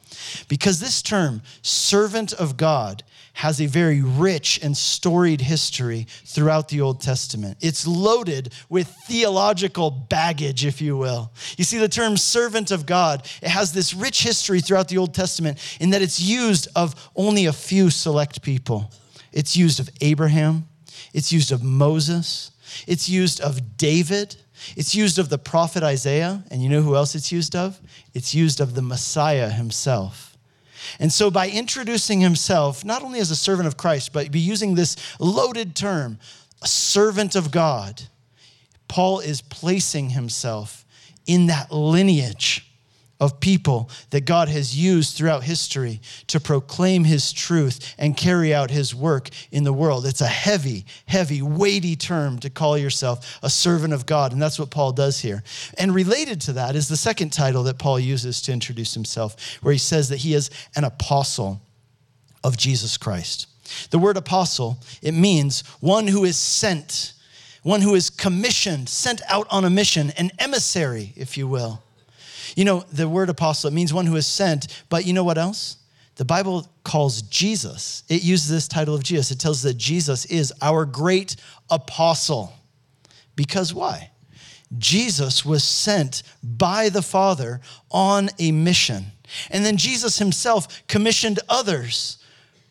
Because 0.48 0.80
this 0.80 1.02
term, 1.02 1.42
servant 1.62 2.32
of 2.32 2.56
God, 2.56 3.02
has 3.34 3.60
a 3.60 3.66
very 3.66 4.02
rich 4.02 4.60
and 4.62 4.76
storied 4.76 5.40
history 5.40 6.06
throughout 6.26 6.68
the 6.68 6.80
Old 6.80 7.00
Testament. 7.00 7.56
It's 7.60 7.86
loaded 7.86 8.52
with 8.68 8.88
theological 9.06 9.90
baggage, 9.90 10.66
if 10.66 10.82
you 10.82 10.96
will. 10.96 11.32
You 11.56 11.64
see, 11.64 11.78
the 11.78 11.88
term 11.88 12.16
servant 12.16 12.70
of 12.70 12.84
God, 12.84 13.26
it 13.42 13.48
has 13.48 13.72
this 13.72 13.94
rich 13.94 14.22
history 14.22 14.60
throughout 14.60 14.88
the 14.88 14.98
Old 14.98 15.14
Testament 15.14 15.58
in 15.80 15.90
that 15.90 16.02
it's 16.02 16.20
used 16.20 16.68
of 16.76 17.10
only 17.16 17.46
a 17.46 17.52
few 17.52 17.88
select 17.88 18.42
people. 18.42 18.92
It's 19.32 19.56
used 19.56 19.80
of 19.80 19.88
Abraham, 20.02 20.68
it's 21.14 21.32
used 21.32 21.52
of 21.52 21.62
Moses. 21.62 22.50
It's 22.86 23.08
used 23.08 23.40
of 23.40 23.76
David. 23.76 24.36
It's 24.76 24.94
used 24.94 25.18
of 25.18 25.28
the 25.28 25.38
prophet 25.38 25.82
Isaiah. 25.82 26.44
And 26.50 26.62
you 26.62 26.68
know 26.68 26.82
who 26.82 26.96
else 26.96 27.14
it's 27.14 27.32
used 27.32 27.56
of? 27.56 27.80
It's 28.14 28.34
used 28.34 28.60
of 28.60 28.74
the 28.74 28.82
Messiah 28.82 29.50
himself. 29.50 30.36
And 30.98 31.12
so, 31.12 31.30
by 31.30 31.48
introducing 31.48 32.20
himself, 32.20 32.84
not 32.84 33.02
only 33.02 33.20
as 33.20 33.30
a 33.30 33.36
servant 33.36 33.68
of 33.68 33.76
Christ, 33.76 34.12
but 34.12 34.32
be 34.32 34.40
using 34.40 34.74
this 34.74 34.96
loaded 35.20 35.76
term, 35.76 36.18
a 36.60 36.66
servant 36.66 37.36
of 37.36 37.50
God, 37.50 38.02
Paul 38.88 39.20
is 39.20 39.40
placing 39.42 40.10
himself 40.10 40.84
in 41.24 41.46
that 41.46 41.70
lineage 41.70 42.71
of 43.22 43.38
people 43.38 43.88
that 44.10 44.24
God 44.24 44.48
has 44.48 44.76
used 44.76 45.16
throughout 45.16 45.44
history 45.44 46.00
to 46.26 46.40
proclaim 46.40 47.04
his 47.04 47.32
truth 47.32 47.94
and 47.96 48.16
carry 48.16 48.52
out 48.52 48.68
his 48.68 48.96
work 48.96 49.28
in 49.52 49.62
the 49.62 49.72
world. 49.72 50.04
It's 50.06 50.20
a 50.20 50.26
heavy, 50.26 50.86
heavy, 51.06 51.40
weighty 51.40 51.94
term 51.94 52.40
to 52.40 52.50
call 52.50 52.76
yourself 52.76 53.38
a 53.40 53.48
servant 53.48 53.94
of 53.94 54.06
God. 54.06 54.32
And 54.32 54.42
that's 54.42 54.58
what 54.58 54.72
Paul 54.72 54.90
does 54.90 55.20
here. 55.20 55.44
And 55.78 55.94
related 55.94 56.40
to 56.42 56.54
that 56.54 56.74
is 56.74 56.88
the 56.88 56.96
second 56.96 57.32
title 57.32 57.62
that 57.62 57.78
Paul 57.78 58.00
uses 58.00 58.42
to 58.42 58.52
introduce 58.52 58.92
himself, 58.92 59.36
where 59.62 59.70
he 59.70 59.78
says 59.78 60.08
that 60.08 60.16
he 60.16 60.34
is 60.34 60.50
an 60.74 60.82
apostle 60.82 61.62
of 62.42 62.56
Jesus 62.56 62.96
Christ. 62.96 63.46
The 63.90 64.00
word 64.00 64.16
apostle, 64.16 64.78
it 65.00 65.14
means 65.14 65.60
one 65.78 66.08
who 66.08 66.24
is 66.24 66.36
sent 66.36 67.12
one 67.62 67.80
who 67.80 67.94
is 67.94 68.10
commissioned, 68.10 68.88
sent 68.88 69.22
out 69.28 69.46
on 69.48 69.64
a 69.64 69.70
mission, 69.70 70.10
an 70.16 70.32
emissary, 70.40 71.12
if 71.14 71.38
you 71.38 71.46
will. 71.46 71.80
You 72.56 72.64
know, 72.64 72.80
the 72.92 73.08
word 73.08 73.28
apostle, 73.28 73.68
it 73.68 73.74
means 73.74 73.92
one 73.92 74.06
who 74.06 74.16
is 74.16 74.26
sent, 74.26 74.84
but 74.88 75.06
you 75.06 75.12
know 75.12 75.24
what 75.24 75.38
else? 75.38 75.78
The 76.16 76.24
Bible 76.24 76.66
calls 76.84 77.22
Jesus, 77.22 78.02
it 78.08 78.22
uses 78.22 78.48
this 78.50 78.68
title 78.68 78.94
of 78.94 79.02
Jesus. 79.02 79.30
It 79.30 79.40
tells 79.40 79.62
that 79.62 79.78
Jesus 79.78 80.24
is 80.26 80.52
our 80.60 80.84
great 80.84 81.36
apostle. 81.70 82.52
Because 83.34 83.72
why? 83.72 84.10
Jesus 84.78 85.44
was 85.44 85.64
sent 85.64 86.22
by 86.42 86.88
the 86.88 87.02
Father 87.02 87.60
on 87.90 88.28
a 88.38 88.52
mission. 88.52 89.06
And 89.50 89.64
then 89.64 89.76
Jesus 89.76 90.18
himself 90.18 90.86
commissioned 90.86 91.40
others 91.48 92.18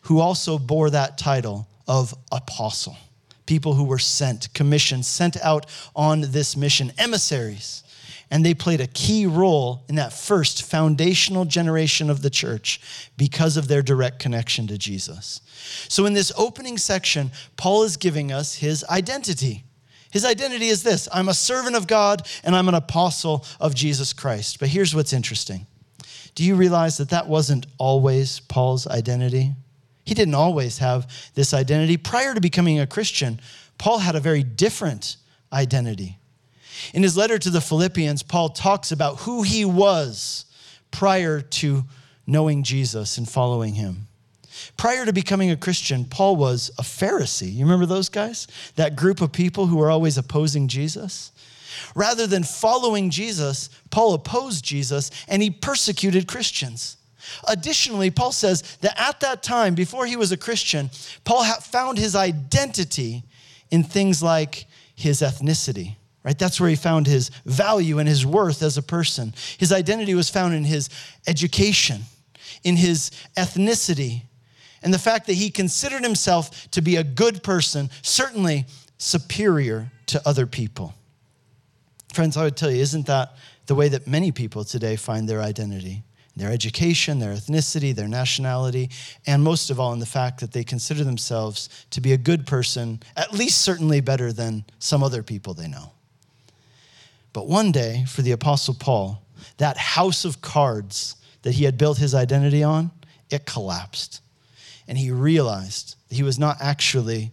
who 0.02 0.20
also 0.20 0.58
bore 0.58 0.90
that 0.90 1.18
title 1.18 1.68
of 1.86 2.14
apostle. 2.30 2.96
People 3.46 3.74
who 3.74 3.84
were 3.84 3.98
sent, 3.98 4.52
commissioned, 4.54 5.04
sent 5.04 5.36
out 5.42 5.66
on 5.94 6.20
this 6.20 6.56
mission, 6.56 6.92
emissaries. 6.96 7.82
And 8.32 8.42
they 8.42 8.54
played 8.54 8.80
a 8.80 8.86
key 8.86 9.26
role 9.26 9.84
in 9.90 9.96
that 9.96 10.10
first 10.10 10.62
foundational 10.62 11.44
generation 11.44 12.08
of 12.08 12.22
the 12.22 12.30
church 12.30 12.80
because 13.18 13.58
of 13.58 13.68
their 13.68 13.82
direct 13.82 14.20
connection 14.20 14.66
to 14.68 14.78
Jesus. 14.78 15.42
So, 15.88 16.06
in 16.06 16.14
this 16.14 16.32
opening 16.34 16.78
section, 16.78 17.30
Paul 17.58 17.82
is 17.82 17.98
giving 17.98 18.32
us 18.32 18.54
his 18.54 18.84
identity. 18.84 19.64
His 20.10 20.24
identity 20.24 20.68
is 20.68 20.82
this 20.82 21.10
I'm 21.12 21.28
a 21.28 21.34
servant 21.34 21.76
of 21.76 21.86
God 21.86 22.26
and 22.42 22.56
I'm 22.56 22.68
an 22.68 22.74
apostle 22.74 23.44
of 23.60 23.74
Jesus 23.74 24.14
Christ. 24.14 24.60
But 24.60 24.70
here's 24.70 24.94
what's 24.94 25.12
interesting 25.12 25.66
do 26.34 26.42
you 26.42 26.54
realize 26.54 26.96
that 26.96 27.10
that 27.10 27.28
wasn't 27.28 27.66
always 27.76 28.40
Paul's 28.40 28.86
identity? 28.86 29.52
He 30.06 30.14
didn't 30.14 30.34
always 30.34 30.78
have 30.78 31.06
this 31.34 31.52
identity. 31.52 31.98
Prior 31.98 32.32
to 32.32 32.40
becoming 32.40 32.80
a 32.80 32.86
Christian, 32.86 33.40
Paul 33.76 33.98
had 33.98 34.16
a 34.16 34.20
very 34.20 34.42
different 34.42 35.18
identity. 35.52 36.16
In 36.94 37.02
his 37.02 37.16
letter 37.16 37.38
to 37.38 37.50
the 37.50 37.60
Philippians, 37.60 38.22
Paul 38.22 38.50
talks 38.50 38.92
about 38.92 39.20
who 39.20 39.42
he 39.42 39.64
was 39.64 40.44
prior 40.90 41.40
to 41.40 41.84
knowing 42.26 42.62
Jesus 42.62 43.18
and 43.18 43.28
following 43.28 43.74
him. 43.74 44.06
Prior 44.76 45.04
to 45.06 45.12
becoming 45.12 45.50
a 45.50 45.56
Christian, 45.56 46.04
Paul 46.04 46.36
was 46.36 46.70
a 46.78 46.82
Pharisee. 46.82 47.52
You 47.52 47.64
remember 47.64 47.86
those 47.86 48.08
guys? 48.08 48.46
That 48.76 48.96
group 48.96 49.20
of 49.20 49.32
people 49.32 49.66
who 49.66 49.76
were 49.76 49.90
always 49.90 50.18
opposing 50.18 50.68
Jesus? 50.68 51.32
Rather 51.94 52.26
than 52.26 52.44
following 52.44 53.10
Jesus, 53.10 53.70
Paul 53.90 54.14
opposed 54.14 54.64
Jesus 54.64 55.10
and 55.28 55.42
he 55.42 55.50
persecuted 55.50 56.28
Christians. 56.28 56.96
Additionally, 57.48 58.10
Paul 58.10 58.32
says 58.32 58.62
that 58.80 59.00
at 59.00 59.20
that 59.20 59.42
time, 59.42 59.74
before 59.74 60.06
he 60.06 60.16
was 60.16 60.32
a 60.32 60.36
Christian, 60.36 60.90
Paul 61.24 61.44
found 61.44 61.98
his 61.98 62.14
identity 62.14 63.24
in 63.70 63.82
things 63.84 64.22
like 64.22 64.66
his 64.94 65.20
ethnicity, 65.20 65.96
right? 66.24 66.38
That's 66.38 66.60
where 66.60 66.70
he 66.70 66.76
found 66.76 67.06
his 67.06 67.30
value 67.44 67.98
and 67.98 68.08
his 68.08 68.24
worth 68.24 68.62
as 68.62 68.78
a 68.78 68.82
person. 68.82 69.34
His 69.58 69.72
identity 69.72 70.14
was 70.14 70.30
found 70.30 70.54
in 70.54 70.64
his 70.64 70.88
education, 71.26 72.02
in 72.62 72.76
his 72.76 73.10
ethnicity, 73.36 74.22
and 74.82 74.92
the 74.92 74.98
fact 74.98 75.26
that 75.26 75.34
he 75.34 75.50
considered 75.50 76.02
himself 76.02 76.70
to 76.72 76.82
be 76.82 76.96
a 76.96 77.04
good 77.04 77.42
person, 77.42 77.90
certainly 78.02 78.66
superior 78.98 79.90
to 80.06 80.20
other 80.26 80.46
people. 80.46 80.94
Friends, 82.12 82.36
I 82.36 82.44
would 82.44 82.56
tell 82.56 82.70
you, 82.70 82.80
isn't 82.82 83.06
that 83.06 83.36
the 83.66 83.74
way 83.74 83.88
that 83.88 84.06
many 84.06 84.32
people 84.32 84.64
today 84.64 84.96
find 84.96 85.28
their 85.28 85.40
identity? 85.40 86.02
Their 86.34 86.50
education, 86.50 87.18
their 87.18 87.34
ethnicity, 87.34 87.94
their 87.94 88.08
nationality, 88.08 88.90
and 89.26 89.42
most 89.42 89.70
of 89.70 89.78
all 89.78 89.92
in 89.92 89.98
the 89.98 90.06
fact 90.06 90.40
that 90.40 90.52
they 90.52 90.64
consider 90.64 91.04
themselves 91.04 91.68
to 91.90 92.00
be 92.00 92.12
a 92.12 92.16
good 92.16 92.46
person, 92.46 93.00
at 93.16 93.32
least 93.32 93.60
certainly 93.60 94.00
better 94.00 94.32
than 94.32 94.64
some 94.78 95.02
other 95.02 95.22
people 95.22 95.52
they 95.52 95.68
know. 95.68 95.92
But 97.32 97.48
one 97.48 97.72
day, 97.72 98.04
for 98.08 98.22
the 98.22 98.32
Apostle 98.32 98.74
Paul, 98.74 99.22
that 99.56 99.76
house 99.76 100.24
of 100.24 100.42
cards 100.42 101.16
that 101.42 101.54
he 101.54 101.64
had 101.64 101.78
built 101.78 101.98
his 101.98 102.14
identity 102.14 102.62
on, 102.62 102.90
it 103.30 103.46
collapsed. 103.46 104.20
And 104.86 104.98
he 104.98 105.10
realized 105.10 105.96
that 106.08 106.14
he 106.14 106.22
was 106.22 106.38
not 106.38 106.56
actually 106.60 107.32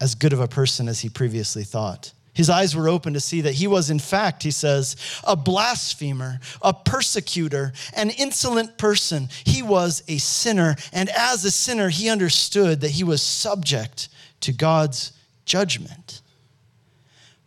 as 0.00 0.14
good 0.14 0.32
of 0.32 0.40
a 0.40 0.48
person 0.48 0.88
as 0.88 1.00
he 1.00 1.08
previously 1.08 1.64
thought. 1.64 2.12
His 2.34 2.50
eyes 2.50 2.76
were 2.76 2.86
open 2.86 3.14
to 3.14 3.20
see 3.20 3.40
that 3.40 3.54
he 3.54 3.66
was, 3.66 3.88
in 3.88 3.98
fact, 3.98 4.42
he 4.42 4.50
says, 4.50 4.96
a 5.24 5.34
blasphemer, 5.34 6.38
a 6.60 6.74
persecutor, 6.74 7.72
an 7.94 8.10
insolent 8.10 8.76
person. 8.76 9.30
He 9.44 9.62
was 9.62 10.02
a 10.06 10.18
sinner. 10.18 10.76
And 10.92 11.08
as 11.08 11.46
a 11.46 11.50
sinner, 11.50 11.88
he 11.88 12.10
understood 12.10 12.82
that 12.82 12.90
he 12.90 13.04
was 13.04 13.22
subject 13.22 14.10
to 14.40 14.52
God's 14.52 15.12
judgment. 15.46 16.20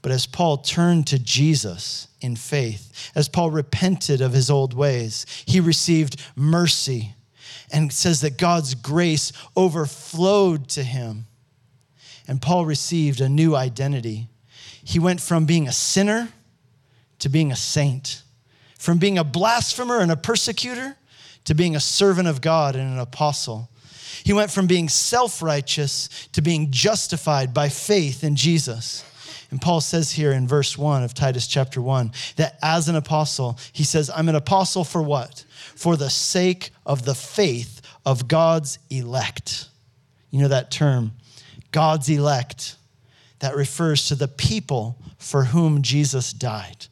But 0.02 0.12
as 0.12 0.26
Paul 0.26 0.58
turned 0.58 1.08
to 1.08 1.20
Jesus 1.20 2.08
in 2.22 2.36
faith, 2.36 3.12
as 3.16 3.28
Paul 3.28 3.52
repented 3.52 4.22
of 4.22 4.34
his 4.34 4.50
old 4.50 4.74
ways, 4.74 5.26
he 5.46 5.60
received 5.60 6.22
mercy 6.36 7.16
and 7.72 7.92
says 7.92 8.22
that 8.22 8.38
God's 8.38 8.76
grace 8.76 9.32
overflowed 9.58 10.70
to 10.70 10.84
him. 10.84 11.26
And 12.28 12.42
Paul 12.42 12.66
received 12.66 13.22
a 13.22 13.30
new 13.30 13.56
identity 13.56 14.30
he 14.90 14.98
went 14.98 15.22
from 15.22 15.46
being 15.46 15.68
a 15.68 15.72
sinner 15.72 16.30
to 17.20 17.30
being 17.30 17.52
a 17.52 17.56
saint, 17.56 18.24
from 18.80 18.98
being 18.98 19.20
a 19.20 19.24
blasphemer 19.24 20.00
and 20.00 20.12
a 20.12 20.16
persecutor 20.16 20.98
to 21.46 21.54
being 21.54 21.76
a 21.76 21.80
servant 21.80 22.28
of 22.28 22.42
God 22.42 22.76
and 22.76 22.94
an 22.94 22.98
apostle. 23.00 23.70
He 24.24 24.34
went 24.34 24.50
from 24.50 24.66
being 24.66 24.90
self 24.90 25.44
righteous 25.44 26.10
to 26.32 26.42
being 26.42 26.72
justified 26.72 27.54
by 27.54 27.70
faith 27.70 28.24
in 28.24 28.36
Jesus. 28.36 29.04
And 29.52 29.62
Paul 29.62 29.82
says 29.82 30.12
here 30.12 30.32
in 30.32 30.48
verse 30.48 30.78
1 30.78 31.04
of 31.04 31.14
Titus 31.14 31.48
chapter 31.48 31.82
1 31.82 32.12
that 32.36 32.58
as 32.62 32.88
an 32.88 32.96
apostle, 32.96 33.58
he 33.72 33.84
says, 33.84 34.12
I'm 34.16 34.30
an 34.30 34.36
apostle 34.36 34.84
for 34.84 35.02
what? 35.02 35.44
For 35.76 35.96
the 35.96 36.10
sake 36.10 36.70
of 36.86 37.06
the 37.06 37.16
faith 37.16 37.82
of 38.06 38.28
God's 38.28 38.78
elect. 38.90 39.68
You 40.30 40.42
know 40.42 40.48
that 40.50 40.70
term, 40.70 41.14
God's 41.72 42.10
elect 42.10 42.76
that 43.40 43.56
refers 43.56 44.08
to 44.10 44.16
the 44.16 44.28
people 44.28 44.98
for 45.18 45.46
whom 45.46 45.82
Jesus 45.82 46.34
died. 46.34 46.86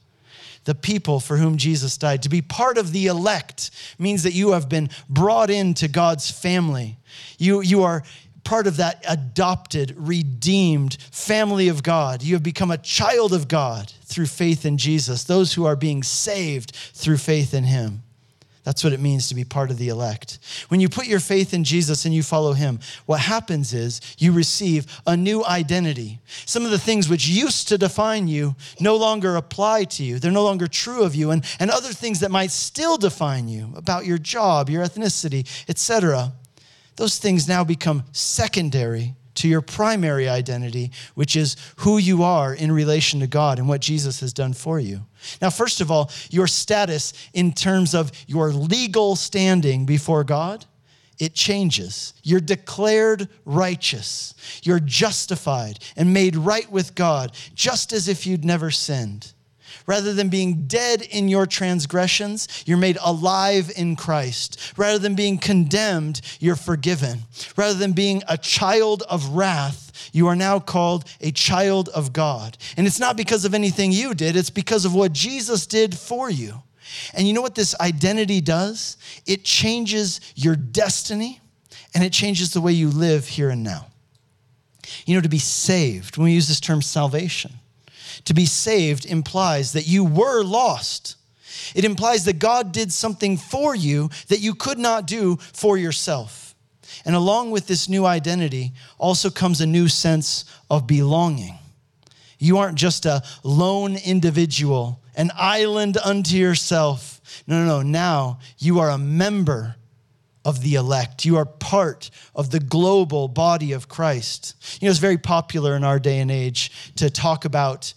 The 0.63 0.75
people 0.75 1.19
for 1.19 1.37
whom 1.37 1.57
Jesus 1.57 1.97
died. 1.97 2.23
To 2.23 2.29
be 2.29 2.41
part 2.41 2.77
of 2.77 2.91
the 2.91 3.07
elect 3.07 3.71
means 3.97 4.23
that 4.23 4.33
you 4.33 4.51
have 4.51 4.67
been 4.67 4.89
brought 5.07 5.49
into 5.49 5.87
God's 5.87 6.29
family. 6.29 6.97
You, 7.37 7.61
you 7.61 7.83
are 7.83 8.03
part 8.47 8.65
of 8.65 8.77
that 8.77 9.03
adopted, 9.05 9.93
redeemed 9.97 10.95
family 11.11 11.67
of 11.67 11.83
God. 11.83 12.23
You 12.23 12.35
have 12.35 12.43
become 12.43 12.71
a 12.71 12.77
child 12.77 13.33
of 13.33 13.49
God 13.49 13.91
through 14.05 14.27
faith 14.27 14.65
in 14.65 14.77
Jesus, 14.77 15.25
those 15.25 15.53
who 15.53 15.65
are 15.65 15.75
being 15.75 16.01
saved 16.01 16.71
through 16.93 17.17
faith 17.17 17.53
in 17.53 17.65
Him. 17.65 18.03
That's 18.63 18.85
what 18.85 18.93
it 18.93 19.01
means 19.01 19.27
to 19.27 19.35
be 19.35 19.43
part 19.43 19.69
of 19.69 19.77
the 19.77 19.89
elect. 19.89 20.39
When 20.69 20.79
you 20.79 20.87
put 20.87 21.07
your 21.07 21.19
faith 21.19 21.53
in 21.53 21.65
Jesus 21.65 22.05
and 22.05 22.13
you 22.13 22.23
follow 22.23 22.53
him, 22.53 22.79
what 23.05 23.21
happens 23.21 23.73
is 23.73 24.01
you 24.17 24.33
receive 24.33 25.01
a 25.05 25.15
new 25.15 25.45
identity. 25.45 26.19
Some 26.45 26.65
of 26.65 26.71
the 26.71 26.79
things 26.79 27.07
which 27.07 27.29
used 27.29 27.69
to 27.69 27.77
define 27.77 28.27
you 28.27 28.55
no 28.79 28.97
longer 28.97 29.37
apply 29.37 29.85
to 29.85 30.03
you, 30.03 30.19
they're 30.19 30.31
no 30.31 30.43
longer 30.43 30.67
true 30.67 31.03
of 31.03 31.15
you, 31.15 31.31
and, 31.31 31.45
and 31.61 31.71
other 31.71 31.93
things 31.93 32.19
that 32.19 32.31
might 32.31 32.51
still 32.51 32.97
define 32.97 33.47
you 33.47 33.71
about 33.75 34.05
your 34.05 34.17
job, 34.17 34.69
your 34.69 34.83
ethnicity, 34.83 35.47
etc. 35.69 36.33
Those 36.97 37.17
things 37.17 37.47
now 37.47 37.63
become 37.63 38.03
secondary 38.11 39.15
to 39.35 39.47
your 39.47 39.61
primary 39.61 40.27
identity, 40.27 40.91
which 41.13 41.35
is 41.35 41.55
who 41.77 41.99
you 41.99 42.23
are 42.23 42.53
in 42.53 42.71
relation 42.71 43.19
to 43.19 43.27
God 43.27 43.59
and 43.59 43.69
what 43.69 43.81
Jesus 43.81 44.19
has 44.19 44.33
done 44.33 44.53
for 44.53 44.79
you. 44.79 45.05
Now, 45.41 45.51
first 45.51 45.79
of 45.79 45.91
all, 45.91 46.11
your 46.31 46.47
status 46.47 47.13
in 47.33 47.53
terms 47.53 47.93
of 47.93 48.11
your 48.25 48.51
legal 48.51 49.15
standing 49.15 49.85
before 49.85 50.23
God, 50.23 50.65
it 51.19 51.33
changes. 51.33 52.13
You're 52.23 52.39
declared 52.39 53.27
righteous. 53.45 54.33
You're 54.63 54.79
justified 54.79 55.79
and 55.95 56.13
made 56.13 56.35
right 56.35 56.69
with 56.71 56.95
God, 56.95 57.31
just 57.53 57.93
as 57.93 58.07
if 58.07 58.25
you'd 58.25 58.45
never 58.45 58.71
sinned. 58.71 59.33
Rather 59.87 60.13
than 60.13 60.27
being 60.27 60.67
dead 60.67 61.01
in 61.01 61.29
your 61.29 61.45
transgressions, 61.45 62.47
you're 62.65 62.77
made 62.77 62.97
alive 63.01 63.71
in 63.75 63.95
Christ. 63.95 64.73
Rather 64.75 64.99
than 64.99 65.15
being 65.15 65.37
condemned, 65.37 66.21
you're 66.39 66.57
forgiven. 66.57 67.19
Rather 67.55 67.79
than 67.79 67.93
being 67.93 68.21
a 68.27 68.37
child 68.37 69.03
of 69.03 69.29
wrath, 69.29 70.09
you 70.11 70.27
are 70.27 70.35
now 70.35 70.59
called 70.59 71.05
a 71.21 71.31
child 71.31 71.89
of 71.89 72.11
God. 72.11 72.57
And 72.75 72.85
it's 72.85 72.99
not 72.99 73.15
because 73.15 73.45
of 73.45 73.53
anything 73.53 73.91
you 73.93 74.13
did, 74.13 74.35
it's 74.35 74.49
because 74.49 74.83
of 74.83 74.93
what 74.93 75.13
Jesus 75.13 75.65
did 75.65 75.97
for 75.97 76.29
you. 76.29 76.61
And 77.13 77.27
you 77.27 77.33
know 77.33 77.41
what 77.41 77.55
this 77.55 77.75
identity 77.79 78.41
does? 78.41 78.97
It 79.25 79.43
changes 79.43 80.19
your 80.35 80.55
destiny 80.55 81.39
and 81.93 82.03
it 82.03 82.13
changes 82.13 82.51
the 82.51 82.61
way 82.61 82.73
you 82.73 82.89
live 82.89 83.27
here 83.27 83.49
and 83.49 83.63
now. 83.63 83.87
You 85.05 85.15
know, 85.15 85.21
to 85.21 85.29
be 85.29 85.39
saved, 85.39 86.17
when 86.17 86.25
we 86.25 86.33
use 86.33 86.47
this 86.47 86.59
term 86.59 86.81
salvation, 86.81 87.53
to 88.25 88.33
be 88.33 88.45
saved 88.45 89.05
implies 89.05 89.73
that 89.73 89.87
you 89.87 90.03
were 90.03 90.43
lost. 90.43 91.15
It 91.75 91.85
implies 91.85 92.25
that 92.25 92.39
God 92.39 92.71
did 92.71 92.91
something 92.91 93.37
for 93.37 93.75
you 93.75 94.09
that 94.27 94.39
you 94.39 94.55
could 94.55 94.79
not 94.79 95.05
do 95.05 95.37
for 95.37 95.77
yourself. 95.77 96.55
And 97.05 97.15
along 97.15 97.51
with 97.51 97.67
this 97.67 97.89
new 97.89 98.05
identity 98.05 98.73
also 98.97 99.29
comes 99.29 99.61
a 99.61 99.67
new 99.67 99.87
sense 99.87 100.45
of 100.69 100.87
belonging. 100.87 101.57
You 102.39 102.57
aren't 102.57 102.77
just 102.77 103.05
a 103.05 103.23
lone 103.43 103.97
individual, 103.97 105.01
an 105.15 105.31
island 105.35 105.97
unto 105.97 106.37
yourself. 106.37 107.43
No, 107.47 107.63
no, 107.63 107.65
no. 107.65 107.81
Now 107.81 108.39
you 108.57 108.79
are 108.79 108.89
a 108.89 108.97
member 108.97 109.75
of 110.45 110.61
the 110.61 110.75
elect. 110.75 111.25
You 111.25 111.35
are 111.37 111.45
part 111.45 112.09
of 112.33 112.51
the 112.51 112.59
global 112.59 113.27
body 113.27 113.73
of 113.73 113.89
Christ. 113.89 114.55
You 114.79 114.85
know, 114.85 114.91
it's 114.91 114.99
very 114.99 115.17
popular 115.17 115.75
in 115.75 115.83
our 115.83 115.99
day 115.99 116.19
and 116.19 116.31
age 116.31 116.93
to 116.95 117.09
talk 117.09 117.43
about 117.43 117.93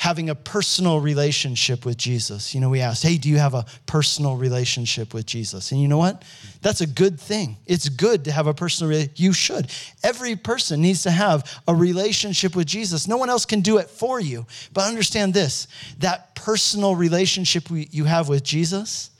having 0.00 0.30
a 0.30 0.34
personal 0.34 0.98
relationship 0.98 1.84
with 1.84 1.94
Jesus. 1.94 2.54
You 2.54 2.60
know, 2.62 2.70
we 2.70 2.80
asked, 2.80 3.02
hey, 3.02 3.18
do 3.18 3.28
you 3.28 3.36
have 3.36 3.52
a 3.52 3.66
personal 3.84 4.34
relationship 4.34 5.12
with 5.12 5.26
Jesus? 5.26 5.72
And 5.72 5.82
you 5.82 5.88
know 5.88 5.98
what? 5.98 6.24
That's 6.62 6.80
a 6.80 6.86
good 6.86 7.20
thing. 7.20 7.58
It's 7.66 7.90
good 7.90 8.24
to 8.24 8.32
have 8.32 8.46
a 8.46 8.54
personal 8.54 8.88
relationship. 8.88 9.20
You 9.20 9.34
should. 9.34 9.70
Every 10.02 10.36
person 10.36 10.80
needs 10.80 11.02
to 11.02 11.10
have 11.10 11.60
a 11.68 11.74
relationship 11.74 12.56
with 12.56 12.66
Jesus. 12.66 13.06
No 13.06 13.18
one 13.18 13.28
else 13.28 13.44
can 13.44 13.60
do 13.60 13.76
it 13.76 13.90
for 13.90 14.18
you. 14.18 14.46
But 14.72 14.88
understand 14.88 15.34
this 15.34 15.68
that 15.98 16.34
personal 16.34 16.96
relationship 16.96 17.64
you 17.68 18.04
have 18.04 18.26
with 18.30 18.42
Jesus, 18.42 19.10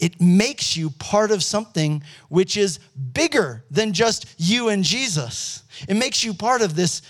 it 0.00 0.22
makes 0.22 0.74
you 0.74 0.88
part 0.88 1.30
of 1.30 1.44
something 1.44 2.02
which 2.30 2.56
is 2.56 2.78
bigger 3.12 3.62
than 3.70 3.92
just 3.92 4.24
you 4.38 4.70
and 4.70 4.84
Jesus. 4.84 5.64
It 5.86 5.98
makes 5.98 6.24
you 6.24 6.32
part 6.32 6.62
of 6.62 6.76
this 6.76 7.02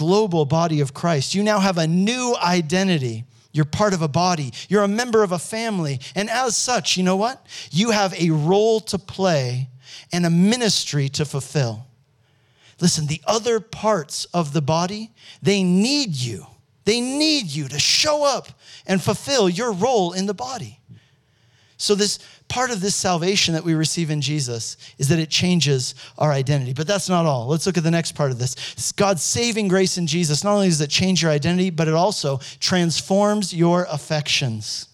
global 0.00 0.46
body 0.46 0.80
of 0.80 0.94
Christ. 0.94 1.34
You 1.34 1.42
now 1.42 1.58
have 1.60 1.76
a 1.76 1.86
new 1.86 2.34
identity. 2.42 3.24
You're 3.52 3.66
part 3.66 3.92
of 3.92 4.00
a 4.00 4.08
body. 4.08 4.50
You're 4.70 4.82
a 4.82 4.88
member 4.88 5.22
of 5.22 5.30
a 5.30 5.38
family. 5.38 6.00
And 6.14 6.30
as 6.30 6.56
such, 6.56 6.96
you 6.96 7.02
know 7.02 7.16
what? 7.16 7.46
You 7.70 7.90
have 7.90 8.14
a 8.14 8.30
role 8.30 8.80
to 8.80 8.98
play 8.98 9.68
and 10.10 10.24
a 10.24 10.30
ministry 10.30 11.10
to 11.10 11.26
fulfill. 11.26 11.86
Listen, 12.80 13.08
the 13.08 13.20
other 13.26 13.60
parts 13.60 14.24
of 14.32 14.54
the 14.54 14.62
body, 14.62 15.12
they 15.42 15.62
need 15.62 16.14
you. 16.14 16.46
They 16.86 17.02
need 17.02 17.48
you 17.48 17.68
to 17.68 17.78
show 17.78 18.24
up 18.24 18.48
and 18.86 19.02
fulfill 19.02 19.50
your 19.50 19.70
role 19.70 20.14
in 20.14 20.24
the 20.24 20.32
body. 20.32 20.80
So, 21.76 21.94
this 21.94 22.18
part 22.50 22.70
of 22.70 22.80
this 22.80 22.96
salvation 22.96 23.54
that 23.54 23.64
we 23.64 23.74
receive 23.74 24.10
in 24.10 24.20
Jesus 24.20 24.76
is 24.98 25.08
that 25.08 25.18
it 25.18 25.30
changes 25.30 25.94
our 26.18 26.32
identity. 26.32 26.74
But 26.74 26.86
that's 26.86 27.08
not 27.08 27.24
all. 27.24 27.46
Let's 27.46 27.64
look 27.64 27.78
at 27.78 27.84
the 27.84 27.90
next 27.90 28.12
part 28.12 28.32
of 28.32 28.38
this. 28.38 28.54
It's 28.72 28.92
God's 28.92 29.22
saving 29.22 29.68
grace 29.68 29.96
in 29.96 30.06
Jesus. 30.06 30.44
Not 30.44 30.54
only 30.54 30.68
does 30.68 30.80
it 30.80 30.90
change 30.90 31.22
your 31.22 31.30
identity, 31.30 31.70
but 31.70 31.88
it 31.88 31.94
also 31.94 32.38
transforms 32.58 33.54
your 33.54 33.86
affections. 33.88 34.88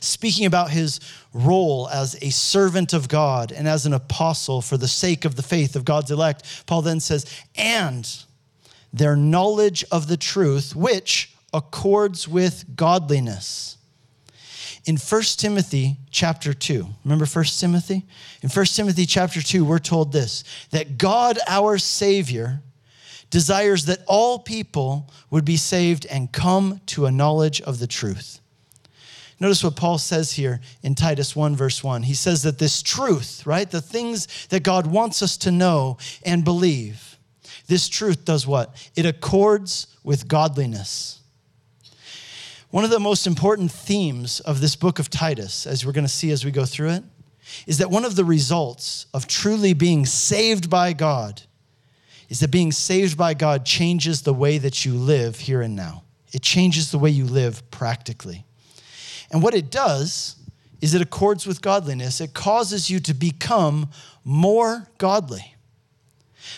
Speaking 0.00 0.44
about 0.44 0.70
his 0.70 1.00
role 1.32 1.88
as 1.88 2.16
a 2.20 2.30
servant 2.30 2.92
of 2.92 3.08
God 3.08 3.52
and 3.52 3.66
as 3.66 3.86
an 3.86 3.94
apostle 3.94 4.60
for 4.60 4.76
the 4.76 4.88
sake 4.88 5.24
of 5.24 5.36
the 5.36 5.42
faith 5.42 5.76
of 5.76 5.84
God's 5.84 6.10
elect, 6.10 6.66
Paul 6.66 6.82
then 6.82 7.00
says, 7.00 7.24
and 7.54 8.08
their 8.92 9.16
knowledge 9.16 9.84
of 9.92 10.08
the 10.08 10.16
truth, 10.16 10.74
which 10.74 11.34
accords 11.54 12.26
with 12.26 12.76
godliness 12.76 13.78
in 14.84 14.96
1 14.96 15.22
Timothy 15.36 15.96
chapter 16.10 16.52
2, 16.52 16.86
remember 17.04 17.24
1 17.24 17.44
Timothy? 17.44 18.04
In 18.42 18.48
1 18.48 18.64
Timothy 18.66 19.06
chapter 19.06 19.40
2, 19.40 19.64
we're 19.64 19.78
told 19.78 20.12
this 20.12 20.44
that 20.70 20.98
God, 20.98 21.38
our 21.46 21.78
Savior, 21.78 22.60
desires 23.30 23.86
that 23.86 24.00
all 24.06 24.38
people 24.38 25.10
would 25.30 25.44
be 25.44 25.56
saved 25.56 26.04
and 26.06 26.32
come 26.32 26.80
to 26.86 27.06
a 27.06 27.10
knowledge 27.10 27.60
of 27.62 27.78
the 27.78 27.86
truth. 27.86 28.40
Notice 29.40 29.64
what 29.64 29.74
Paul 29.74 29.98
says 29.98 30.32
here 30.32 30.60
in 30.82 30.94
Titus 30.94 31.34
1, 31.34 31.56
verse 31.56 31.82
1. 31.82 32.04
He 32.04 32.14
says 32.14 32.42
that 32.42 32.58
this 32.58 32.82
truth, 32.82 33.44
right, 33.44 33.68
the 33.68 33.80
things 33.80 34.46
that 34.50 34.62
God 34.62 34.86
wants 34.86 35.22
us 35.22 35.36
to 35.38 35.50
know 35.50 35.98
and 36.24 36.44
believe, 36.44 37.18
this 37.66 37.88
truth 37.88 38.24
does 38.24 38.46
what? 38.46 38.90
It 38.94 39.06
accords 39.06 39.88
with 40.04 40.28
godliness. 40.28 41.21
One 42.72 42.84
of 42.84 42.90
the 42.90 42.98
most 42.98 43.26
important 43.26 43.70
themes 43.70 44.40
of 44.40 44.62
this 44.62 44.76
book 44.76 44.98
of 44.98 45.10
Titus, 45.10 45.66
as 45.66 45.84
we're 45.84 45.92
going 45.92 46.06
to 46.06 46.10
see 46.10 46.30
as 46.30 46.42
we 46.42 46.50
go 46.50 46.64
through 46.64 46.88
it, 46.92 47.04
is 47.66 47.76
that 47.76 47.90
one 47.90 48.06
of 48.06 48.16
the 48.16 48.24
results 48.24 49.04
of 49.12 49.26
truly 49.26 49.74
being 49.74 50.06
saved 50.06 50.70
by 50.70 50.94
God 50.94 51.42
is 52.30 52.40
that 52.40 52.50
being 52.50 52.72
saved 52.72 53.18
by 53.18 53.34
God 53.34 53.66
changes 53.66 54.22
the 54.22 54.32
way 54.32 54.56
that 54.56 54.86
you 54.86 54.94
live 54.94 55.38
here 55.38 55.60
and 55.60 55.76
now. 55.76 56.04
It 56.32 56.40
changes 56.40 56.90
the 56.90 56.98
way 56.98 57.10
you 57.10 57.26
live 57.26 57.70
practically. 57.70 58.46
And 59.30 59.42
what 59.42 59.52
it 59.52 59.70
does 59.70 60.36
is 60.80 60.94
it 60.94 61.02
accords 61.02 61.46
with 61.46 61.60
godliness, 61.60 62.22
it 62.22 62.32
causes 62.32 62.88
you 62.88 63.00
to 63.00 63.12
become 63.12 63.90
more 64.24 64.88
godly. 64.96 65.56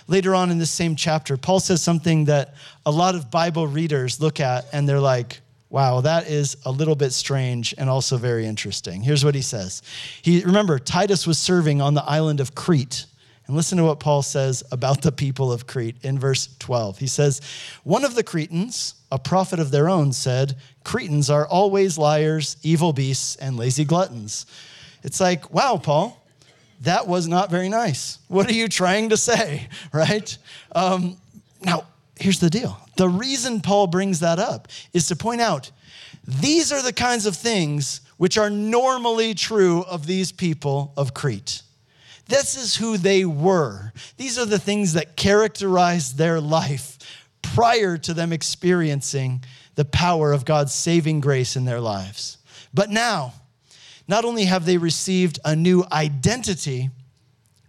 Later 0.06 0.32
on 0.32 0.52
in 0.52 0.58
this 0.58 0.70
same 0.70 0.94
chapter, 0.94 1.36
Paul 1.36 1.58
says 1.58 1.82
something 1.82 2.26
that 2.26 2.54
a 2.86 2.92
lot 2.92 3.16
of 3.16 3.32
Bible 3.32 3.66
readers 3.66 4.20
look 4.20 4.38
at 4.38 4.64
and 4.72 4.88
they're 4.88 5.00
like, 5.00 5.40
Wow, 5.70 6.02
that 6.02 6.28
is 6.28 6.56
a 6.64 6.70
little 6.70 6.94
bit 6.94 7.12
strange 7.12 7.74
and 7.76 7.90
also 7.90 8.16
very 8.16 8.46
interesting. 8.46 9.02
Here's 9.02 9.24
what 9.24 9.34
he 9.34 9.42
says. 9.42 9.82
He 10.22 10.44
remember 10.44 10.78
Titus 10.78 11.26
was 11.26 11.38
serving 11.38 11.80
on 11.80 11.94
the 11.94 12.04
island 12.04 12.40
of 12.40 12.54
Crete. 12.54 13.06
And 13.46 13.54
listen 13.54 13.76
to 13.76 13.84
what 13.84 14.00
Paul 14.00 14.22
says 14.22 14.64
about 14.72 15.02
the 15.02 15.12
people 15.12 15.52
of 15.52 15.66
Crete 15.66 15.96
in 16.02 16.18
verse 16.18 16.48
12. 16.60 16.98
He 16.98 17.06
says, 17.06 17.42
One 17.82 18.04
of 18.04 18.14
the 18.14 18.22
Cretans, 18.22 18.94
a 19.12 19.18
prophet 19.18 19.60
of 19.60 19.70
their 19.70 19.88
own, 19.88 20.14
said, 20.14 20.56
Cretans 20.82 21.28
are 21.28 21.46
always 21.46 21.98
liars, 21.98 22.56
evil 22.62 22.94
beasts, 22.94 23.36
and 23.36 23.58
lazy 23.58 23.84
gluttons. 23.84 24.46
It's 25.02 25.20
like, 25.20 25.52
wow, 25.52 25.76
Paul, 25.76 26.24
that 26.80 27.06
was 27.06 27.28
not 27.28 27.50
very 27.50 27.68
nice. 27.68 28.18
What 28.28 28.48
are 28.48 28.54
you 28.54 28.68
trying 28.68 29.10
to 29.10 29.16
say, 29.18 29.68
right? 29.92 30.36
Um, 30.74 31.18
now, 31.62 31.86
here's 32.18 32.40
the 32.40 32.50
deal 32.50 32.78
the 32.96 33.08
reason 33.08 33.60
Paul 33.60 33.86
brings 33.86 34.20
that 34.20 34.38
up 34.38 34.68
is 34.92 35.08
to 35.08 35.16
point 35.16 35.40
out 35.40 35.70
these 36.26 36.72
are 36.72 36.82
the 36.82 36.92
kinds 36.92 37.26
of 37.26 37.36
things 37.36 38.00
which 38.16 38.38
are 38.38 38.50
normally 38.50 39.34
true 39.34 39.82
of 39.82 40.06
these 40.06 40.32
people 40.32 40.92
of 40.96 41.12
Crete. 41.12 41.62
This 42.26 42.56
is 42.56 42.76
who 42.76 42.96
they 42.96 43.24
were. 43.24 43.92
These 44.16 44.38
are 44.38 44.46
the 44.46 44.58
things 44.58 44.94
that 44.94 45.16
characterized 45.16 46.16
their 46.16 46.40
life 46.40 46.98
prior 47.42 47.98
to 47.98 48.14
them 48.14 48.32
experiencing 48.32 49.44
the 49.74 49.84
power 49.84 50.32
of 50.32 50.44
God's 50.44 50.72
saving 50.72 51.20
grace 51.20 51.56
in 51.56 51.64
their 51.64 51.80
lives. 51.80 52.38
But 52.72 52.90
now, 52.90 53.34
not 54.08 54.24
only 54.24 54.44
have 54.44 54.64
they 54.64 54.78
received 54.78 55.38
a 55.44 55.54
new 55.54 55.84
identity, 55.92 56.90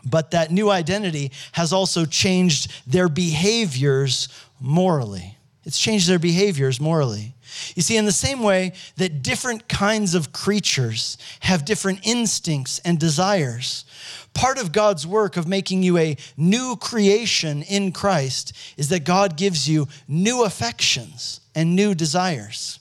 but 0.06 0.32
that 0.32 0.52
new 0.52 0.70
identity 0.70 1.32
has 1.54 1.74
also 1.74 2.06
changed 2.06 2.72
their 2.86 3.10
behaviors 3.10 4.30
morally. 4.60 5.38
It's 5.64 5.80
changed 5.80 6.08
their 6.08 6.20
behaviors 6.20 6.80
morally. 6.80 7.34
You 7.76 7.82
see, 7.82 7.98
in 7.98 8.06
the 8.06 8.12
same 8.12 8.44
way 8.44 8.74
that 8.98 9.24
different 9.24 9.68
kinds 9.68 10.14
of 10.14 10.32
creatures 10.32 11.18
have 11.42 11.66
different 11.66 12.02
instincts 12.04 12.80
and 12.80 13.00
desires, 13.00 13.86
part 14.34 14.58
of 14.58 14.72
God's 14.72 15.08
work 15.08 15.38
of 15.38 15.48
making 15.48 15.82
you 15.82 15.98
a 15.98 16.18
new 16.38 16.76
creation 16.76 17.64
in 17.64 17.92
Christ 17.92 18.54
is 18.78 18.90
that 18.90 19.06
God 19.06 19.38
gives 19.38 19.68
you 19.68 19.88
new 20.08 20.44
affections 20.44 21.40
and 21.56 21.76
new 21.76 21.96
desires. 21.96 22.80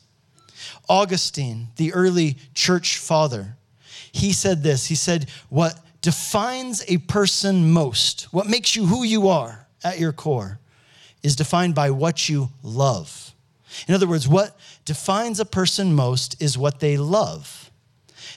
Augustine, 0.88 1.68
the 1.76 1.94
early 1.94 2.37
church 2.52 2.98
father, 2.98 3.56
he 4.12 4.32
said 4.32 4.62
this. 4.62 4.87
He 4.87 4.94
said, 4.94 5.28
What 5.48 5.78
defines 6.05 6.85
a 6.87 6.99
person 6.99 7.73
most, 7.73 8.25
what 8.25 8.47
makes 8.47 8.77
you 8.77 8.85
who 8.85 9.05
you 9.05 9.29
are 9.29 9.67
at 9.83 9.99
your 9.99 10.12
core, 10.12 10.59
is 11.23 11.35
defined 11.35 11.75
by 11.75 11.90
what 11.90 12.29
you 12.29 12.51
love. 12.62 13.33
In 13.88 13.95
other 13.95 14.07
words, 14.07 14.29
what 14.29 14.55
defines 14.85 15.40
a 15.40 15.47
person 15.47 15.95
most 15.95 16.40
is 16.43 16.59
what 16.59 16.81
they 16.81 16.99
love. 16.99 17.71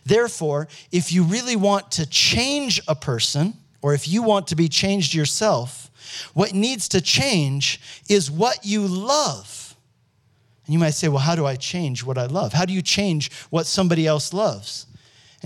Therefore, 0.06 0.70
if 0.94 1.12
you 1.12 1.24
really 1.24 1.58
want 1.58 1.92
to 1.92 2.06
change 2.06 2.80
a 2.88 2.96
person, 2.96 3.54
or 3.82 3.94
if 3.94 4.08
you 4.08 4.24
want 4.24 4.48
to 4.48 4.56
be 4.56 4.70
changed 4.70 5.14
yourself, 5.14 5.92
what 6.34 6.54
needs 6.54 6.88
to 6.88 7.02
change 7.02 7.82
is 8.08 8.32
what 8.32 8.66
you 8.66 8.88
love. 8.88 9.76
And 10.66 10.74
you 10.74 10.80
might 10.80 10.92
say, 10.92 11.10
well, 11.10 11.20
how 11.20 11.36
do 11.36 11.46
I 11.46 11.58
change 11.58 12.02
what 12.06 12.18
I 12.18 12.28
love? 12.28 12.54
How 12.54 12.64
do 12.64 12.72
you 12.72 12.82
change 12.82 13.30
what 13.50 13.66
somebody 13.66 14.08
else 14.08 14.32
loves? 14.32 14.87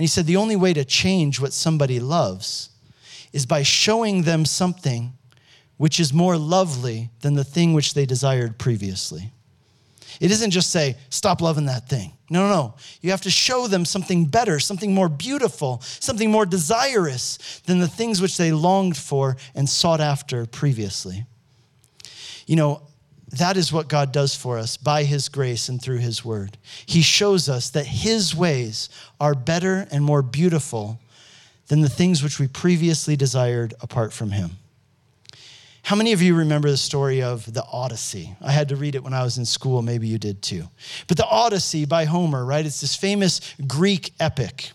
And 0.01 0.03
he 0.03 0.07
said, 0.07 0.25
the 0.25 0.37
only 0.37 0.55
way 0.55 0.73
to 0.73 0.83
change 0.83 1.39
what 1.39 1.53
somebody 1.53 1.99
loves 1.99 2.71
is 3.33 3.45
by 3.45 3.61
showing 3.61 4.23
them 4.23 4.45
something 4.45 5.13
which 5.77 5.99
is 5.99 6.11
more 6.11 6.37
lovely 6.37 7.11
than 7.19 7.35
the 7.35 7.43
thing 7.43 7.73
which 7.73 7.93
they 7.93 8.07
desired 8.07 8.57
previously. 8.57 9.31
It 10.19 10.31
isn't 10.31 10.49
just 10.49 10.71
say, 10.71 10.95
stop 11.11 11.39
loving 11.39 11.67
that 11.67 11.87
thing. 11.87 12.13
No, 12.31 12.47
no, 12.47 12.49
no. 12.49 12.73
You 13.01 13.11
have 13.11 13.21
to 13.21 13.29
show 13.29 13.67
them 13.67 13.85
something 13.85 14.25
better, 14.25 14.59
something 14.59 14.91
more 14.91 15.07
beautiful, 15.07 15.81
something 15.83 16.31
more 16.31 16.47
desirous 16.47 17.61
than 17.67 17.77
the 17.77 17.87
things 17.87 18.19
which 18.19 18.37
they 18.37 18.51
longed 18.51 18.97
for 18.97 19.37
and 19.53 19.69
sought 19.69 20.01
after 20.01 20.47
previously. 20.47 21.27
You 22.47 22.55
know, 22.55 22.81
that 23.31 23.55
is 23.57 23.71
what 23.71 23.87
God 23.87 24.11
does 24.11 24.35
for 24.35 24.57
us 24.57 24.77
by 24.77 25.03
His 25.03 25.29
grace 25.29 25.69
and 25.69 25.81
through 25.81 25.99
His 25.99 26.23
word. 26.25 26.57
He 26.85 27.01
shows 27.01 27.47
us 27.47 27.69
that 27.71 27.85
His 27.85 28.35
ways 28.35 28.89
are 29.19 29.33
better 29.33 29.87
and 29.91 30.03
more 30.03 30.21
beautiful 30.21 30.99
than 31.67 31.81
the 31.81 31.89
things 31.89 32.21
which 32.21 32.39
we 32.39 32.47
previously 32.47 33.15
desired 33.15 33.73
apart 33.81 34.11
from 34.11 34.31
Him. 34.31 34.51
How 35.83 35.95
many 35.95 36.11
of 36.13 36.21
you 36.21 36.35
remember 36.35 36.69
the 36.69 36.77
story 36.77 37.21
of 37.23 37.51
the 37.51 37.63
Odyssey? 37.63 38.35
I 38.41 38.51
had 38.51 38.69
to 38.69 38.75
read 38.75 38.95
it 38.95 39.03
when 39.03 39.13
I 39.13 39.23
was 39.23 39.37
in 39.37 39.45
school. 39.45 39.81
Maybe 39.81 40.07
you 40.07 40.19
did 40.19 40.41
too. 40.41 40.69
But 41.07 41.17
the 41.17 41.25
Odyssey 41.25 41.85
by 41.85 42.05
Homer, 42.05 42.45
right? 42.45 42.65
It's 42.65 42.81
this 42.81 42.95
famous 42.95 43.41
Greek 43.67 44.13
epic. 44.19 44.71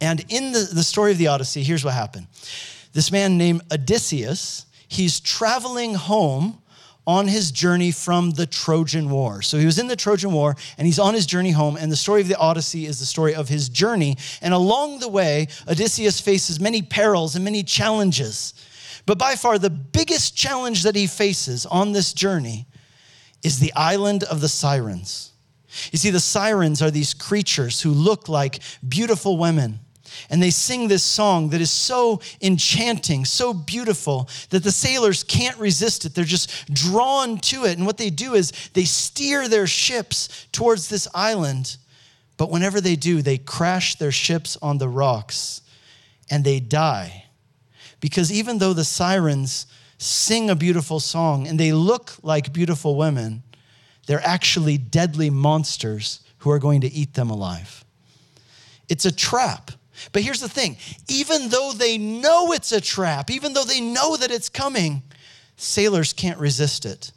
And 0.00 0.24
in 0.28 0.52
the, 0.52 0.68
the 0.72 0.84
story 0.84 1.10
of 1.12 1.18
the 1.18 1.26
Odyssey, 1.26 1.62
here's 1.62 1.84
what 1.84 1.94
happened. 1.94 2.28
This 2.92 3.10
man 3.10 3.36
named 3.36 3.62
Odysseus, 3.72 4.66
he's 4.86 5.18
traveling 5.18 5.94
home 5.94 6.61
on 7.06 7.26
his 7.26 7.50
journey 7.50 7.90
from 7.90 8.30
the 8.30 8.46
Trojan 8.46 9.10
War. 9.10 9.42
So 9.42 9.58
he 9.58 9.66
was 9.66 9.78
in 9.78 9.88
the 9.88 9.96
Trojan 9.96 10.32
War 10.32 10.56
and 10.78 10.86
he's 10.86 10.98
on 10.98 11.14
his 11.14 11.26
journey 11.26 11.50
home. 11.50 11.76
And 11.76 11.90
the 11.90 11.96
story 11.96 12.20
of 12.20 12.28
the 12.28 12.36
Odyssey 12.36 12.86
is 12.86 13.00
the 13.00 13.06
story 13.06 13.34
of 13.34 13.48
his 13.48 13.68
journey. 13.68 14.16
And 14.40 14.54
along 14.54 15.00
the 15.00 15.08
way, 15.08 15.48
Odysseus 15.68 16.20
faces 16.20 16.60
many 16.60 16.82
perils 16.82 17.34
and 17.34 17.44
many 17.44 17.62
challenges. 17.62 18.54
But 19.04 19.18
by 19.18 19.34
far, 19.34 19.58
the 19.58 19.70
biggest 19.70 20.36
challenge 20.36 20.84
that 20.84 20.94
he 20.94 21.08
faces 21.08 21.66
on 21.66 21.92
this 21.92 22.12
journey 22.12 22.66
is 23.42 23.58
the 23.58 23.72
island 23.74 24.22
of 24.24 24.40
the 24.40 24.48
Sirens. 24.48 25.32
You 25.90 25.98
see, 25.98 26.10
the 26.10 26.20
Sirens 26.20 26.82
are 26.82 26.90
these 26.90 27.14
creatures 27.14 27.80
who 27.80 27.90
look 27.90 28.28
like 28.28 28.60
beautiful 28.86 29.38
women. 29.38 29.80
And 30.30 30.42
they 30.42 30.50
sing 30.50 30.88
this 30.88 31.02
song 31.02 31.50
that 31.50 31.60
is 31.60 31.70
so 31.70 32.20
enchanting, 32.40 33.24
so 33.24 33.52
beautiful, 33.52 34.28
that 34.50 34.64
the 34.64 34.72
sailors 34.72 35.24
can't 35.24 35.58
resist 35.58 36.04
it. 36.04 36.14
They're 36.14 36.24
just 36.24 36.72
drawn 36.72 37.38
to 37.38 37.64
it. 37.64 37.78
And 37.78 37.86
what 37.86 37.98
they 37.98 38.10
do 38.10 38.34
is 38.34 38.52
they 38.74 38.84
steer 38.84 39.48
their 39.48 39.66
ships 39.66 40.46
towards 40.52 40.88
this 40.88 41.08
island. 41.14 41.76
But 42.36 42.50
whenever 42.50 42.80
they 42.80 42.96
do, 42.96 43.22
they 43.22 43.38
crash 43.38 43.96
their 43.96 44.12
ships 44.12 44.56
on 44.62 44.78
the 44.78 44.88
rocks 44.88 45.62
and 46.30 46.44
they 46.44 46.60
die 46.60 47.22
because 48.02 48.32
even 48.32 48.58
though 48.58 48.74
the 48.74 48.84
sirens 48.84 49.66
sing 49.96 50.50
a 50.50 50.56
beautiful 50.56 50.98
song 50.98 51.46
and 51.46 51.58
they 51.58 51.72
look 51.72 52.12
like 52.22 52.52
beautiful 52.52 52.96
women, 52.96 53.44
they're 54.06 54.26
actually 54.26 54.76
deadly 54.76 55.30
monsters 55.30 56.20
who 56.38 56.50
are 56.50 56.58
going 56.58 56.80
to 56.80 56.92
eat 56.92 57.14
them 57.14 57.30
alive. 57.30 57.84
It's 58.88 59.04
a 59.04 59.12
trap. 59.12 59.70
But 60.12 60.22
here's 60.22 60.40
the 60.40 60.48
thing 60.48 60.76
even 61.08 61.48
though 61.48 61.72
they 61.72 61.98
know 61.98 62.52
it's 62.52 62.72
a 62.72 62.80
trap, 62.80 63.30
even 63.30 63.52
though 63.52 63.64
they 63.64 63.80
know 63.80 64.16
that 64.16 64.30
it's 64.30 64.48
coming, 64.48 65.02
sailors 65.56 66.12
can't 66.12 66.38
resist 66.38 66.84
it. 66.84 67.12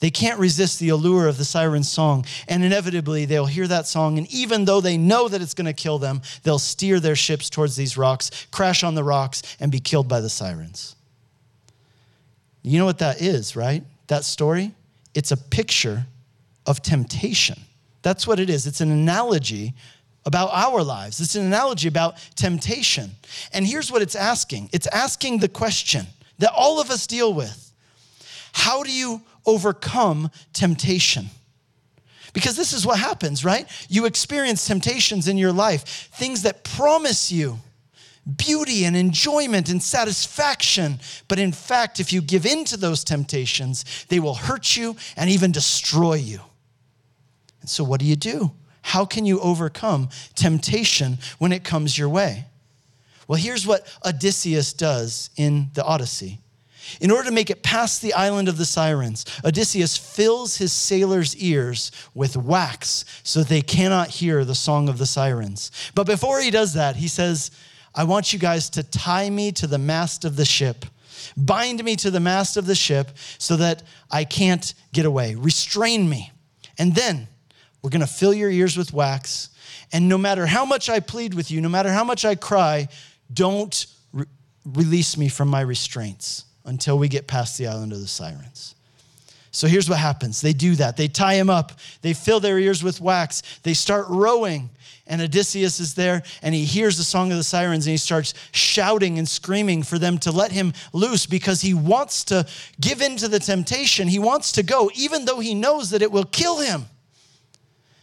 They 0.00 0.10
can't 0.10 0.40
resist 0.40 0.78
the 0.78 0.88
allure 0.88 1.28
of 1.28 1.36
the 1.36 1.44
siren 1.44 1.84
song. 1.84 2.24
And 2.48 2.64
inevitably, 2.64 3.26
they'll 3.26 3.46
hear 3.46 3.68
that 3.68 3.86
song. 3.86 4.16
And 4.16 4.26
even 4.32 4.64
though 4.64 4.80
they 4.80 4.96
know 4.96 5.28
that 5.28 5.42
it's 5.42 5.52
going 5.52 5.66
to 5.66 5.74
kill 5.74 5.98
them, 5.98 6.22
they'll 6.42 6.58
steer 6.58 7.00
their 7.00 7.16
ships 7.16 7.50
towards 7.50 7.76
these 7.76 7.98
rocks, 7.98 8.30
crash 8.50 8.82
on 8.82 8.94
the 8.94 9.04
rocks, 9.04 9.42
and 9.60 9.70
be 9.70 9.78
killed 9.78 10.08
by 10.08 10.20
the 10.20 10.30
sirens. 10.30 10.96
You 12.62 12.78
know 12.78 12.86
what 12.86 12.98
that 12.98 13.20
is, 13.20 13.54
right? 13.56 13.84
That 14.06 14.24
story? 14.24 14.74
It's 15.14 15.32
a 15.32 15.36
picture 15.36 16.06
of 16.66 16.82
temptation. 16.82 17.60
That's 18.02 18.26
what 18.26 18.40
it 18.40 18.48
is. 18.48 18.66
It's 18.66 18.80
an 18.80 18.90
analogy 18.90 19.74
about 20.26 20.50
our 20.52 20.82
lives, 20.82 21.20
it's 21.20 21.34
an 21.34 21.46
analogy 21.46 21.88
about 21.88 22.16
temptation. 22.36 23.10
And 23.52 23.66
here's 23.66 23.90
what 23.90 24.02
it's 24.02 24.14
asking 24.14 24.70
it's 24.72 24.86
asking 24.88 25.38
the 25.38 25.48
question 25.48 26.06
that 26.38 26.52
all 26.54 26.80
of 26.80 26.90
us 26.90 27.06
deal 27.06 27.32
with 27.32 27.72
How 28.52 28.82
do 28.82 28.92
you 28.92 29.22
overcome 29.46 30.30
temptation. 30.52 31.26
Because 32.32 32.56
this 32.56 32.72
is 32.72 32.86
what 32.86 32.98
happens, 32.98 33.44
right? 33.44 33.68
You 33.88 34.06
experience 34.06 34.66
temptations 34.66 35.26
in 35.26 35.36
your 35.36 35.52
life, 35.52 35.82
things 36.12 36.42
that 36.42 36.62
promise 36.62 37.32
you 37.32 37.58
beauty 38.36 38.84
and 38.84 38.96
enjoyment 38.96 39.68
and 39.68 39.82
satisfaction. 39.82 41.00
But 41.26 41.38
in 41.38 41.52
fact, 41.52 41.98
if 41.98 42.12
you 42.12 42.20
give 42.20 42.46
in 42.46 42.64
to 42.66 42.76
those 42.76 43.02
temptations, 43.02 44.06
they 44.08 44.20
will 44.20 44.34
hurt 44.34 44.76
you 44.76 44.94
and 45.16 45.28
even 45.30 45.50
destroy 45.50 46.14
you. 46.14 46.40
And 47.60 47.68
so, 47.68 47.82
what 47.82 47.98
do 47.98 48.06
you 48.06 48.16
do? 48.16 48.52
How 48.82 49.04
can 49.04 49.26
you 49.26 49.40
overcome 49.40 50.08
temptation 50.34 51.18
when 51.38 51.52
it 51.52 51.64
comes 51.64 51.96
your 51.98 52.08
way? 52.08 52.46
Well, 53.28 53.38
here's 53.38 53.66
what 53.66 53.86
Odysseus 54.04 54.72
does 54.72 55.30
in 55.36 55.70
the 55.74 55.84
Odyssey 55.84 56.40
in 57.00 57.10
order 57.10 57.28
to 57.28 57.34
make 57.34 57.50
it 57.50 57.62
past 57.62 58.02
the 58.02 58.14
island 58.14 58.48
of 58.48 58.56
the 58.56 58.64
sirens, 58.64 59.24
Odysseus 59.44 59.96
fills 59.96 60.56
his 60.56 60.72
sailors' 60.72 61.36
ears 61.36 61.92
with 62.14 62.36
wax 62.36 63.04
so 63.22 63.42
they 63.42 63.62
cannot 63.62 64.08
hear 64.08 64.44
the 64.44 64.54
song 64.54 64.88
of 64.88 64.98
the 64.98 65.06
sirens. 65.06 65.70
But 65.94 66.06
before 66.06 66.40
he 66.40 66.50
does 66.50 66.74
that, 66.74 66.96
he 66.96 67.08
says, 67.08 67.50
I 67.94 68.04
want 68.04 68.32
you 68.32 68.38
guys 68.38 68.70
to 68.70 68.82
tie 68.82 69.30
me 69.30 69.52
to 69.52 69.66
the 69.66 69.78
mast 69.78 70.24
of 70.24 70.36
the 70.36 70.44
ship. 70.44 70.86
Bind 71.36 71.84
me 71.84 71.96
to 71.96 72.10
the 72.10 72.20
mast 72.20 72.56
of 72.56 72.66
the 72.66 72.74
ship 72.74 73.10
so 73.38 73.56
that 73.56 73.82
I 74.10 74.24
can't 74.24 74.72
get 74.92 75.04
away. 75.04 75.34
Restrain 75.34 76.08
me. 76.08 76.32
And 76.78 76.94
then 76.94 77.28
we're 77.82 77.90
going 77.90 78.00
to 78.00 78.06
fill 78.06 78.34
your 78.34 78.50
ears 78.50 78.76
with 78.76 78.92
wax. 78.92 79.50
And 79.92 80.08
no 80.08 80.18
matter 80.18 80.46
how 80.46 80.64
much 80.64 80.88
I 80.88 81.00
plead 81.00 81.34
with 81.34 81.50
you, 81.50 81.60
no 81.60 81.68
matter 81.68 81.90
how 81.90 82.04
much 82.04 82.24
I 82.24 82.34
cry, 82.34 82.88
don't 83.32 83.86
re- 84.12 84.26
release 84.64 85.16
me 85.16 85.28
from 85.28 85.48
my 85.48 85.62
restraints 85.62 86.44
until 86.64 86.98
we 86.98 87.08
get 87.08 87.26
past 87.26 87.58
the 87.58 87.66
island 87.66 87.92
of 87.92 88.00
the 88.00 88.06
sirens. 88.06 88.74
So 89.52 89.66
here's 89.66 89.88
what 89.88 89.98
happens 89.98 90.40
they 90.40 90.52
do 90.52 90.76
that. 90.76 90.96
They 90.96 91.08
tie 91.08 91.34
him 91.34 91.50
up, 91.50 91.72
they 92.02 92.12
fill 92.12 92.40
their 92.40 92.58
ears 92.58 92.82
with 92.82 93.00
wax, 93.00 93.42
they 93.62 93.74
start 93.74 94.06
rowing. 94.08 94.70
And 95.06 95.20
Odysseus 95.20 95.80
is 95.80 95.94
there 95.94 96.22
and 96.40 96.54
he 96.54 96.64
hears 96.64 96.96
the 96.96 97.02
song 97.02 97.32
of 97.32 97.36
the 97.36 97.42
sirens 97.42 97.84
and 97.84 97.90
he 97.90 97.96
starts 97.96 98.32
shouting 98.52 99.18
and 99.18 99.28
screaming 99.28 99.82
for 99.82 99.98
them 99.98 100.18
to 100.18 100.30
let 100.30 100.52
him 100.52 100.72
loose 100.92 101.26
because 101.26 101.60
he 101.62 101.74
wants 101.74 102.22
to 102.24 102.46
give 102.80 103.02
in 103.02 103.16
to 103.16 103.26
the 103.26 103.40
temptation. 103.40 104.06
He 104.06 104.20
wants 104.20 104.52
to 104.52 104.62
go, 104.62 104.88
even 104.94 105.24
though 105.24 105.40
he 105.40 105.52
knows 105.52 105.90
that 105.90 106.00
it 106.00 106.12
will 106.12 106.26
kill 106.26 106.60
him. 106.60 106.86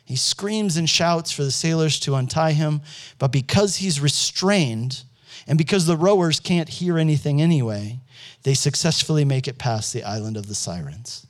He 0.07 0.15
screams 0.15 0.77
and 0.77 0.89
shouts 0.89 1.33
for 1.33 1.43
the 1.43 1.51
sailors 1.51 1.99
to 1.99 2.15
untie 2.15 2.53
him, 2.53 2.79
but 3.19 3.29
because 3.33 3.75
he's 3.75 3.99
restrained 3.99 5.03
and 5.45 5.57
because 5.57 5.85
the 5.85 5.97
rowers 5.97 6.39
can't 6.39 6.69
hear 6.69 6.97
anything 6.97 7.41
anyway, 7.41 7.99
they 8.43 8.53
successfully 8.53 9.25
make 9.25 9.49
it 9.49 9.57
past 9.57 9.91
the 9.91 10.05
island 10.05 10.37
of 10.37 10.47
the 10.47 10.55
sirens. 10.55 11.27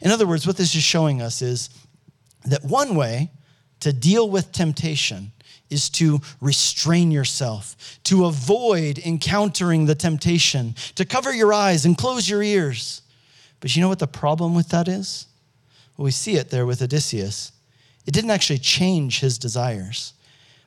In 0.00 0.12
other 0.12 0.28
words, 0.28 0.46
what 0.46 0.56
this 0.56 0.76
is 0.76 0.82
showing 0.84 1.20
us 1.20 1.42
is 1.42 1.70
that 2.44 2.64
one 2.64 2.94
way 2.94 3.32
to 3.80 3.92
deal 3.92 4.30
with 4.30 4.52
temptation 4.52 5.32
is 5.68 5.90
to 5.90 6.20
restrain 6.40 7.10
yourself, 7.10 7.98
to 8.04 8.26
avoid 8.26 9.00
encountering 9.00 9.86
the 9.86 9.96
temptation, 9.96 10.76
to 10.94 11.04
cover 11.04 11.34
your 11.34 11.52
eyes 11.52 11.84
and 11.84 11.98
close 11.98 12.28
your 12.28 12.44
ears. 12.44 13.02
But 13.58 13.74
you 13.74 13.82
know 13.82 13.88
what 13.88 13.98
the 13.98 14.06
problem 14.06 14.54
with 14.54 14.68
that 14.68 14.86
is? 14.86 15.26
Well, 15.96 16.04
we 16.04 16.12
see 16.12 16.36
it 16.36 16.50
there 16.50 16.64
with 16.64 16.80
Odysseus. 16.80 17.50
It 18.10 18.14
didn't 18.14 18.32
actually 18.32 18.58
change 18.58 19.20
his 19.20 19.38
desires, 19.38 20.14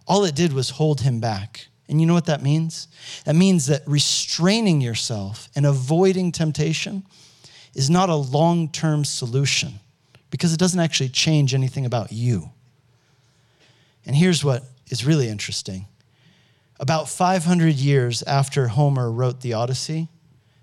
all 0.08 0.24
it 0.24 0.34
did 0.34 0.54
was 0.54 0.70
hold 0.70 1.02
him 1.02 1.20
back. 1.20 1.68
And 1.90 2.00
you 2.00 2.08
know 2.08 2.14
what 2.14 2.28
that 2.28 2.42
means? 2.42 2.88
That 3.26 3.36
means 3.36 3.66
that 3.66 3.82
restraining 3.86 4.80
yourself 4.80 5.50
and 5.54 5.66
avoiding 5.66 6.32
temptation 6.32 7.04
is 7.74 7.90
not 7.90 8.08
a 8.08 8.16
long 8.16 8.70
term 8.70 9.04
solution 9.04 9.82
because 10.30 10.54
it 10.54 10.58
doesn't 10.58 10.80
actually 10.80 11.10
change 11.10 11.54
anything 11.54 11.86
about 11.86 12.14
you. 12.14 12.50
And 14.06 14.16
here's 14.16 14.46
what 14.46 14.64
is 14.90 15.06
really 15.06 15.28
interesting 15.28 15.88
about 16.80 17.10
500 17.10 17.76
years 17.76 18.24
after 18.24 18.70
Homer 18.70 19.12
wrote 19.12 19.42
the 19.42 19.52
Odyssey, 19.52 20.08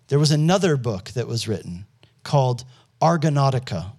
there 0.09 0.19
was 0.19 0.31
another 0.31 0.79
book 0.79 1.11
that 1.11 1.29
was 1.29 1.47
written 1.47 1.85
called 2.25 2.65
Argonautica. 3.03 3.93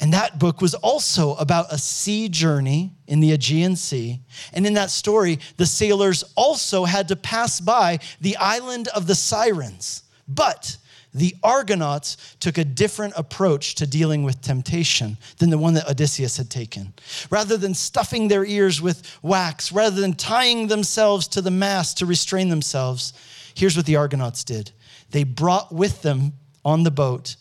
And 0.00 0.12
that 0.12 0.38
book 0.38 0.60
was 0.60 0.74
also 0.74 1.34
about 1.36 1.72
a 1.72 1.78
sea 1.78 2.28
journey 2.28 2.92
in 3.08 3.20
the 3.20 3.32
Aegean 3.32 3.74
Sea. 3.74 4.20
And 4.52 4.64
in 4.66 4.74
that 4.74 4.90
story, 4.90 5.40
the 5.56 5.66
sailors 5.66 6.22
also 6.36 6.84
had 6.84 7.08
to 7.08 7.16
pass 7.16 7.60
by 7.60 7.98
the 8.20 8.36
island 8.36 8.88
of 8.88 9.08
the 9.08 9.16
Sirens. 9.16 10.04
But 10.28 10.76
the 11.12 11.34
Argonauts 11.42 12.36
took 12.38 12.58
a 12.58 12.64
different 12.64 13.14
approach 13.16 13.74
to 13.76 13.86
dealing 13.86 14.22
with 14.22 14.40
temptation 14.40 15.16
than 15.38 15.50
the 15.50 15.58
one 15.58 15.74
that 15.74 15.88
Odysseus 15.88 16.36
had 16.36 16.48
taken. 16.48 16.92
Rather 17.28 17.56
than 17.56 17.74
stuffing 17.74 18.28
their 18.28 18.44
ears 18.44 18.80
with 18.80 19.18
wax, 19.22 19.72
rather 19.72 20.00
than 20.00 20.14
tying 20.14 20.68
themselves 20.68 21.26
to 21.28 21.40
the 21.40 21.50
mast 21.50 21.98
to 21.98 22.06
restrain 22.06 22.50
themselves, 22.50 23.14
here's 23.54 23.76
what 23.76 23.86
the 23.86 23.96
Argonauts 23.96 24.44
did 24.44 24.70
they 25.10 25.24
brought 25.24 25.72
with 25.72 26.02
them 26.02 26.34
on 26.64 26.82
the 26.82 26.90
boat 26.90 27.36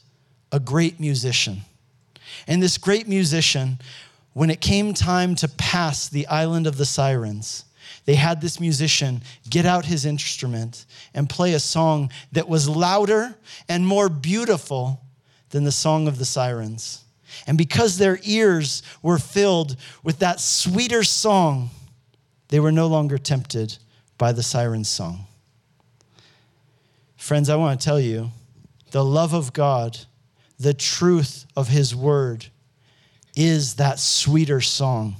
a 0.53 0.59
great 0.59 0.99
musician 0.99 1.61
and 2.47 2.63
this 2.63 2.77
great 2.77 3.07
musician, 3.07 3.79
when 4.33 4.49
it 4.49 4.61
came 4.61 4.93
time 4.93 5.35
to 5.35 5.47
pass 5.47 6.07
the 6.07 6.27
island 6.27 6.67
of 6.67 6.77
the 6.77 6.85
sirens, 6.85 7.65
they 8.05 8.15
had 8.15 8.39
this 8.39 8.59
musician 8.59 9.21
get 9.49 9.65
out 9.65 9.85
his 9.85 10.05
instrument 10.05 10.85
and 11.13 11.29
play 11.29 11.53
a 11.53 11.59
song 11.59 12.09
that 12.31 12.47
was 12.47 12.69
louder 12.69 13.35
and 13.67 13.85
more 13.85 14.09
beautiful 14.09 15.01
than 15.49 15.65
the 15.65 15.71
song 15.71 16.07
of 16.07 16.17
the 16.17 16.25
sirens. 16.25 17.03
And 17.45 17.57
because 17.57 17.97
their 17.97 18.19
ears 18.23 18.81
were 19.01 19.17
filled 19.17 19.75
with 20.03 20.19
that 20.19 20.39
sweeter 20.39 21.03
song, 21.03 21.69
they 22.47 22.59
were 22.59 22.71
no 22.71 22.87
longer 22.87 23.17
tempted 23.17 23.77
by 24.17 24.31
the 24.31 24.43
siren's 24.43 24.89
song. 24.89 25.25
Friends, 27.17 27.49
I 27.49 27.55
want 27.55 27.79
to 27.79 27.85
tell 27.85 27.99
you 27.99 28.31
the 28.91 29.03
love 29.03 29.33
of 29.33 29.51
God, 29.51 29.97
the 30.59 30.73
truth 30.73 31.45
of 31.55 31.67
His 31.67 31.95
word 31.95 32.45
is 33.35 33.75
that 33.75 33.99
sweeter 33.99 34.61
song. 34.61 35.15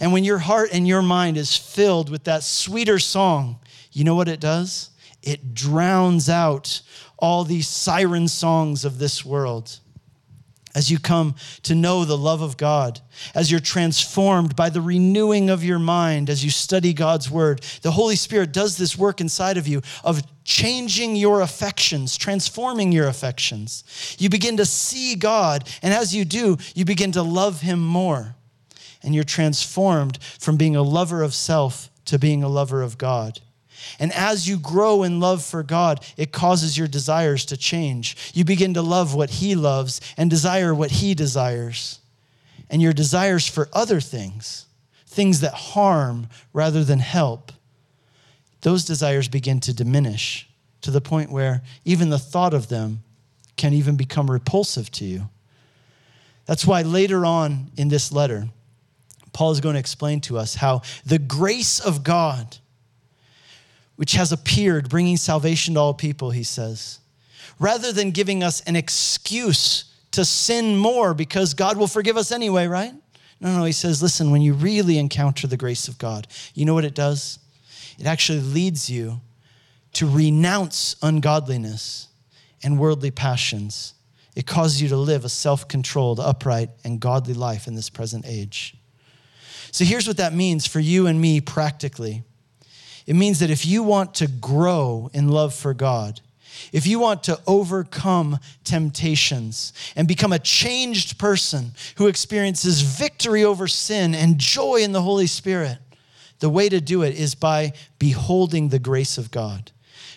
And 0.00 0.12
when 0.12 0.24
your 0.24 0.38
heart 0.38 0.70
and 0.72 0.86
your 0.86 1.02
mind 1.02 1.36
is 1.36 1.56
filled 1.56 2.10
with 2.10 2.24
that 2.24 2.42
sweeter 2.42 2.98
song, 2.98 3.58
you 3.92 4.04
know 4.04 4.14
what 4.14 4.28
it 4.28 4.40
does? 4.40 4.90
It 5.22 5.54
drowns 5.54 6.28
out 6.28 6.82
all 7.18 7.44
these 7.44 7.68
siren 7.68 8.28
songs 8.28 8.84
of 8.84 8.98
this 8.98 9.24
world 9.24 9.78
as 10.74 10.90
you 10.90 10.98
come 10.98 11.34
to 11.62 11.74
know 11.74 12.04
the 12.04 12.18
love 12.18 12.42
of 12.42 12.56
God, 12.56 13.00
as 13.34 13.50
you're 13.50 13.60
transformed 13.60 14.56
by 14.56 14.70
the 14.70 14.80
renewing 14.80 15.48
of 15.48 15.62
your 15.62 15.78
mind, 15.78 16.28
as 16.28 16.44
you 16.44 16.50
study 16.50 16.92
God's 16.92 17.30
word, 17.30 17.62
the 17.82 17.92
Holy 17.92 18.16
Spirit 18.16 18.52
does 18.52 18.76
this 18.76 18.98
work 18.98 19.20
inside 19.20 19.56
of 19.56 19.68
you 19.68 19.82
of 20.02 20.22
changing 20.44 21.16
your 21.16 21.40
affections, 21.40 22.16
transforming 22.16 22.92
your 22.92 23.08
affections. 23.08 24.16
You 24.18 24.28
begin 24.28 24.56
to 24.58 24.66
see 24.66 25.14
God, 25.14 25.68
and 25.82 25.94
as 25.94 26.14
you 26.14 26.24
do, 26.24 26.58
you 26.74 26.84
begin 26.84 27.12
to 27.12 27.22
love 27.22 27.60
Him 27.60 27.84
more. 27.84 28.34
And 29.02 29.14
you're 29.14 29.24
transformed 29.24 30.22
from 30.22 30.56
being 30.56 30.76
a 30.76 30.82
lover 30.82 31.22
of 31.22 31.34
self 31.34 31.90
to 32.06 32.18
being 32.18 32.42
a 32.42 32.48
lover 32.48 32.82
of 32.82 32.98
God. 32.98 33.40
And 33.98 34.12
as 34.12 34.48
you 34.48 34.58
grow 34.58 35.02
in 35.02 35.20
love 35.20 35.44
for 35.44 35.62
God, 35.62 36.04
it 36.16 36.32
causes 36.32 36.76
your 36.76 36.88
desires 36.88 37.44
to 37.46 37.56
change. 37.56 38.32
You 38.34 38.44
begin 38.44 38.74
to 38.74 38.82
love 38.82 39.14
what 39.14 39.30
He 39.30 39.54
loves 39.54 40.00
and 40.16 40.30
desire 40.30 40.74
what 40.74 40.90
He 40.90 41.14
desires. 41.14 42.00
And 42.70 42.80
your 42.80 42.92
desires 42.92 43.46
for 43.46 43.68
other 43.72 44.00
things, 44.00 44.66
things 45.06 45.40
that 45.40 45.54
harm 45.54 46.28
rather 46.52 46.82
than 46.82 46.98
help, 46.98 47.52
those 48.62 48.84
desires 48.84 49.28
begin 49.28 49.60
to 49.60 49.74
diminish 49.74 50.48
to 50.80 50.90
the 50.90 51.00
point 51.00 51.30
where 51.30 51.62
even 51.84 52.10
the 52.10 52.18
thought 52.18 52.54
of 52.54 52.68
them 52.68 53.02
can 53.56 53.72
even 53.72 53.96
become 53.96 54.30
repulsive 54.30 54.90
to 54.90 55.04
you. 55.04 55.28
That's 56.46 56.66
why 56.66 56.82
later 56.82 57.24
on 57.24 57.70
in 57.76 57.88
this 57.88 58.12
letter, 58.12 58.48
Paul 59.32 59.50
is 59.50 59.60
going 59.60 59.74
to 59.74 59.80
explain 59.80 60.20
to 60.22 60.38
us 60.38 60.54
how 60.54 60.82
the 61.04 61.18
grace 61.18 61.80
of 61.80 62.04
God 62.04 62.56
which 63.96 64.12
has 64.12 64.32
appeared, 64.32 64.88
bringing 64.88 65.16
salvation 65.16 65.74
to 65.74 65.80
all 65.80 65.94
people, 65.94 66.30
he 66.30 66.42
says, 66.42 67.00
rather 67.58 67.92
than 67.92 68.10
giving 68.10 68.42
us 68.42 68.60
an 68.62 68.76
excuse 68.76 69.84
to 70.10 70.24
sin 70.24 70.76
more 70.76 71.14
because 71.14 71.54
God 71.54 71.76
will 71.76 71.86
forgive 71.86 72.16
us 72.16 72.32
anyway, 72.32 72.66
right? 72.66 72.94
No, 73.40 73.58
no, 73.58 73.64
he 73.64 73.72
says, 73.72 74.02
listen, 74.02 74.30
when 74.30 74.42
you 74.42 74.54
really 74.54 74.98
encounter 74.98 75.46
the 75.46 75.56
grace 75.56 75.88
of 75.88 75.98
God, 75.98 76.26
you 76.54 76.64
know 76.64 76.74
what 76.74 76.84
it 76.84 76.94
does? 76.94 77.38
It 77.98 78.06
actually 78.06 78.40
leads 78.40 78.88
you 78.88 79.20
to 79.94 80.08
renounce 80.08 80.96
ungodliness 81.02 82.08
and 82.62 82.78
worldly 82.78 83.10
passions. 83.10 83.94
It 84.34 84.46
causes 84.46 84.82
you 84.82 84.88
to 84.88 84.96
live 84.96 85.24
a 85.24 85.28
self 85.28 85.68
controlled, 85.68 86.18
upright, 86.18 86.70
and 86.84 87.00
godly 87.00 87.34
life 87.34 87.66
in 87.66 87.74
this 87.74 87.90
present 87.90 88.24
age. 88.26 88.76
So 89.70 89.84
here's 89.84 90.06
what 90.06 90.16
that 90.16 90.32
means 90.32 90.66
for 90.66 90.80
you 90.80 91.06
and 91.06 91.20
me 91.20 91.40
practically. 91.40 92.22
It 93.06 93.16
means 93.16 93.40
that 93.40 93.50
if 93.50 93.66
you 93.66 93.82
want 93.82 94.14
to 94.14 94.26
grow 94.26 95.10
in 95.12 95.28
love 95.28 95.54
for 95.54 95.74
God, 95.74 96.20
if 96.72 96.86
you 96.86 96.98
want 96.98 97.24
to 97.24 97.40
overcome 97.46 98.38
temptations 98.62 99.72
and 99.96 100.08
become 100.08 100.32
a 100.32 100.38
changed 100.38 101.18
person 101.18 101.72
who 101.96 102.06
experiences 102.06 102.80
victory 102.80 103.44
over 103.44 103.66
sin 103.66 104.14
and 104.14 104.38
joy 104.38 104.76
in 104.76 104.92
the 104.92 105.02
Holy 105.02 105.26
Spirit, 105.26 105.78
the 106.38 106.48
way 106.48 106.68
to 106.68 106.80
do 106.80 107.02
it 107.02 107.14
is 107.14 107.34
by 107.34 107.72
beholding 107.98 108.68
the 108.68 108.78
grace 108.78 109.18
of 109.18 109.30
God, 109.30 109.70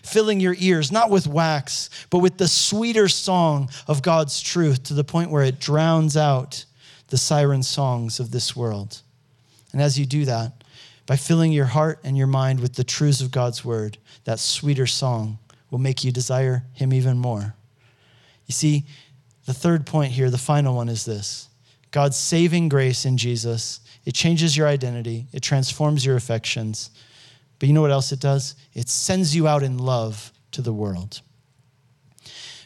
filling 0.03 0.39
your 0.39 0.55
ears 0.59 0.91
not 0.91 1.09
with 1.09 1.27
wax, 1.27 1.89
but 2.09 2.19
with 2.19 2.37
the 2.37 2.47
sweeter 2.47 3.07
song 3.07 3.69
of 3.87 4.01
God's 4.01 4.41
truth 4.41 4.83
to 4.83 4.93
the 4.93 5.03
point 5.03 5.31
where 5.31 5.43
it 5.43 5.59
drowns 5.59 6.15
out 6.15 6.65
the 7.09 7.17
siren 7.17 7.63
songs 7.63 8.19
of 8.19 8.31
this 8.31 8.55
world. 8.55 9.01
And 9.73 9.81
as 9.81 9.97
you 9.97 10.05
do 10.05 10.25
that, 10.25 10.63
by 11.07 11.15
filling 11.15 11.51
your 11.51 11.65
heart 11.65 11.99
and 12.03 12.15
your 12.15 12.27
mind 12.27 12.59
with 12.59 12.75
the 12.75 12.83
truths 12.83 13.21
of 13.21 13.31
God's 13.31 13.65
word, 13.65 13.97
that 14.25 14.39
sweeter 14.39 14.85
song 14.85 15.39
will 15.71 15.79
make 15.79 16.03
you 16.03 16.11
desire 16.11 16.65
Him 16.73 16.93
even 16.93 17.17
more. 17.17 17.55
You 18.45 18.53
see, 18.53 18.85
the 19.45 19.53
third 19.53 19.85
point 19.85 20.11
here, 20.11 20.29
the 20.29 20.37
final 20.37 20.75
one, 20.75 20.89
is 20.89 21.05
this 21.05 21.49
God's 21.91 22.17
saving 22.17 22.69
grace 22.69 23.05
in 23.05 23.17
Jesus. 23.17 23.79
It 24.05 24.13
changes 24.13 24.55
your 24.55 24.67
identity, 24.67 25.27
it 25.33 25.41
transforms 25.41 26.05
your 26.05 26.15
affections. 26.15 26.91
But 27.59 27.67
you 27.67 27.73
know 27.73 27.81
what 27.81 27.91
else 27.91 28.11
it 28.11 28.19
does? 28.19 28.55
It 28.73 28.87
sends 28.87 29.35
you 29.35 29.47
out 29.47 29.63
in 29.63 29.79
love 29.79 30.31
to 30.51 30.61
the 30.61 30.73
world. 30.73 31.21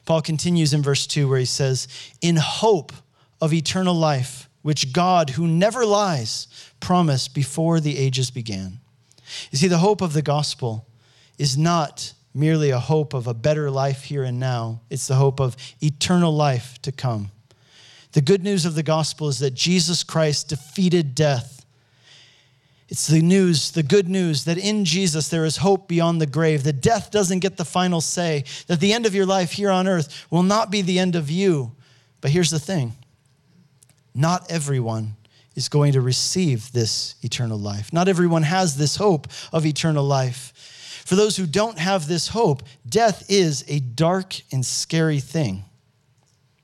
Paul 0.06 0.22
continues 0.22 0.74
in 0.74 0.82
verse 0.82 1.08
2 1.08 1.30
where 1.30 1.40
he 1.40 1.46
says, 1.46 1.88
In 2.22 2.36
hope 2.36 2.92
of 3.40 3.54
eternal 3.54 3.94
life, 3.94 4.50
which 4.62 4.92
God, 4.92 5.32
who 5.32 5.48
never 5.48 5.86
lies, 5.86 6.48
promised 6.82 7.34
before 7.34 7.80
the 7.80 7.98
ages 7.98 8.32
began. 8.32 8.80
You 9.52 9.58
see, 9.58 9.68
the 9.68 9.78
hope 9.78 10.02
of 10.02 10.14
the 10.14 10.22
gospel 10.22 10.86
is 11.38 11.58
not 11.58 12.14
merely 12.34 12.70
a 12.70 12.80
hope 12.80 13.14
of 13.14 13.28
a 13.28 13.34
better 13.34 13.70
life 13.70 14.04
here 14.04 14.24
and 14.24 14.40
now, 14.40 14.82
it's 14.90 15.08
the 15.08 15.16
hope 15.16 15.40
of 15.40 15.56
eternal 15.82 16.34
life 16.34 16.82
to 16.82 16.92
come. 16.92 17.32
The 18.14 18.22
good 18.22 18.44
news 18.44 18.66
of 18.66 18.76
the 18.76 18.84
gospel 18.84 19.28
is 19.30 19.40
that 19.40 19.54
Jesus 19.54 20.04
Christ 20.04 20.50
defeated 20.50 21.16
death. 21.16 21.66
It's 22.90 23.08
the 23.08 23.22
news, 23.22 23.72
the 23.72 23.84
good 23.84 24.10
news 24.10 24.44
that 24.46 24.58
in 24.58 24.84
Jesus 24.84 25.30
there 25.30 25.46
is 25.46 25.58
hope 25.58 25.88
beyond 25.88 26.20
the 26.20 26.26
grave, 26.26 26.64
that 26.64 26.82
death 26.82 27.10
doesn't 27.10 27.40
get 27.40 27.56
the 27.56 27.64
final 27.64 28.02
say, 28.02 28.44
that 28.68 28.82
the 28.82 28.92
end 28.92 29.06
of 29.06 29.16
your 29.16 29.26
life 29.26 29.54
here 29.54 29.72
on 29.72 29.88
earth 29.88 30.28
will 30.30 30.44
not 30.44 30.70
be 30.70 30.82
the 30.82 31.00
end 31.00 31.16
of 31.16 31.32
you. 31.32 31.72
But 32.20 32.32
here's 32.32 32.52
the 32.52 32.60
thing 32.60 32.94
not 34.14 34.52
everyone 34.52 35.16
is 35.56 35.70
going 35.70 35.94
to 35.94 36.02
receive 36.02 36.72
this 36.72 37.16
eternal 37.22 37.58
life. 37.58 37.92
Not 37.92 38.08
everyone 38.08 38.44
has 38.44 38.78
this 38.78 38.96
hope 38.96 39.28
of 39.52 39.66
eternal 39.66 40.04
life. 40.04 40.54
For 41.06 41.16
those 41.16 41.36
who 41.36 41.46
don't 41.46 41.78
have 41.78 42.08
this 42.08 42.30
hope, 42.30 42.64
death 42.88 43.26
is 43.30 43.66
a 43.68 43.80
dark 43.80 44.36
and 44.52 44.66
scary 44.66 45.20
thing. 45.20 45.66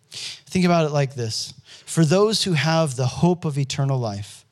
Think 0.10 0.66
about 0.66 0.86
it 0.86 0.92
like 0.92 1.16
this 1.16 1.54
for 1.86 2.04
those 2.04 2.44
who 2.44 2.54
have 2.54 2.96
the 2.96 3.08
hope 3.08 3.46
of 3.46 3.58
eternal 3.58 3.98
life, 3.98 4.46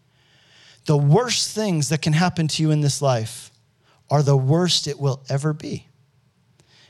the 0.85 0.97
worst 0.97 1.53
things 1.53 1.89
that 1.89 2.01
can 2.01 2.13
happen 2.13 2.47
to 2.47 2.63
you 2.63 2.71
in 2.71 2.81
this 2.81 3.01
life 3.01 3.51
are 4.09 4.23
the 4.23 4.37
worst 4.37 4.87
it 4.87 4.99
will 4.99 5.21
ever 5.29 5.51
be. 5.51 5.87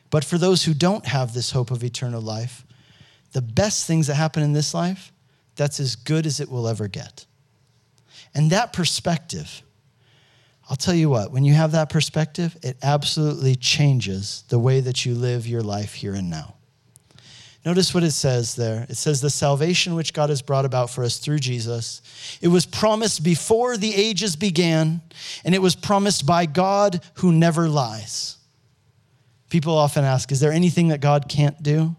But 0.10 0.24
for 0.24 0.38
those 0.38 0.64
who 0.64 0.74
don't 0.74 1.06
have 1.08 1.34
this 1.34 1.52
hope 1.52 1.72
of 1.72 1.84
eternal 1.84 2.22
life, 2.22 2.66
the 3.32 3.42
best 3.42 3.88
things 3.88 4.08
that 4.08 4.16
happen 4.16 4.44
in 4.44 4.54
this 4.54 4.74
life, 4.74 5.12
that's 5.56 5.80
as 5.80 5.96
good 5.96 6.26
as 6.26 6.40
it 6.40 6.50
will 6.50 6.68
ever 6.68 6.88
get. 6.88 7.26
And 8.36 8.52
that 8.52 8.74
perspective, 8.74 9.64
I'll 10.70 10.76
tell 10.76 10.94
you 10.94 11.10
what, 11.10 11.32
when 11.32 11.46
you 11.46 11.54
have 11.54 11.72
that 11.72 11.90
perspective, 11.90 12.56
it 12.62 12.78
absolutely 12.84 13.56
changes 13.56 14.44
the 14.50 14.60
way 14.60 14.82
that 14.82 15.06
you 15.06 15.16
live 15.16 15.48
your 15.48 15.64
life 15.64 15.94
here 15.94 16.14
and 16.14 16.30
now. 16.30 16.56
Notice 17.66 17.96
what 17.96 18.04
it 18.04 18.12
says 18.12 18.56
there. 18.56 18.86
It 18.90 18.98
says, 18.98 19.22
The 19.22 19.30
salvation 19.32 19.96
which 19.96 20.14
God 20.14 20.30
has 20.30 20.44
brought 20.44 20.66
about 20.66 20.92
for 20.92 21.04
us 21.04 21.18
through 21.18 21.40
Jesus, 21.40 22.02
it 22.40 22.50
was 22.50 22.66
promised 22.66 23.24
before 23.24 23.76
the 23.76 23.96
ages 23.96 24.36
began, 24.36 25.02
and 25.44 25.56
it 25.56 25.62
was 25.62 25.76
promised 25.76 26.28
by 26.28 26.46
God 26.46 27.02
who 27.16 27.32
never 27.32 27.68
lies. 27.68 28.38
People 29.50 29.76
often 29.76 30.04
ask, 30.04 30.32
Is 30.32 30.40
there 30.40 30.52
anything 30.52 30.90
that 30.90 31.00
God 31.02 31.28
can't 31.28 31.62
do? 31.64 31.96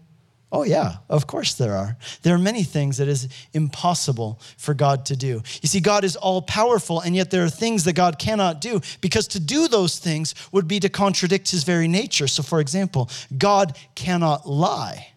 Oh, 0.49 0.63
yeah, 0.63 0.97
of 1.09 1.27
course 1.27 1.55
there 1.55 1.73
are. 1.73 1.97
There 2.21 2.33
are 2.33 2.39
many 2.39 2.63
things 2.63 2.97
that 2.97 3.09
is 3.09 3.27
impossible 3.53 4.39
for 4.57 4.73
God 4.73 5.05
to 5.07 5.17
do. 5.17 5.41
You 5.61 5.67
see, 5.67 5.81
God 5.81 6.05
is 6.05 6.15
all 6.15 6.41
powerful, 6.41 7.01
and 7.01 7.13
yet 7.15 7.31
there 7.31 7.43
are 7.43 7.49
things 7.49 7.83
that 7.83 7.93
God 7.93 8.17
cannot 8.17 8.61
do 8.61 8.79
because 9.01 9.27
to 9.29 9.41
do 9.41 9.67
those 9.67 9.99
things 9.99 10.33
would 10.53 10.67
be 10.67 10.79
to 10.79 10.87
contradict 10.87 11.51
his 11.51 11.65
very 11.65 11.89
nature. 11.89 12.27
So, 12.27 12.43
for 12.43 12.61
example, 12.61 13.09
God 13.37 13.77
cannot 13.93 14.47
lie. 14.47 15.11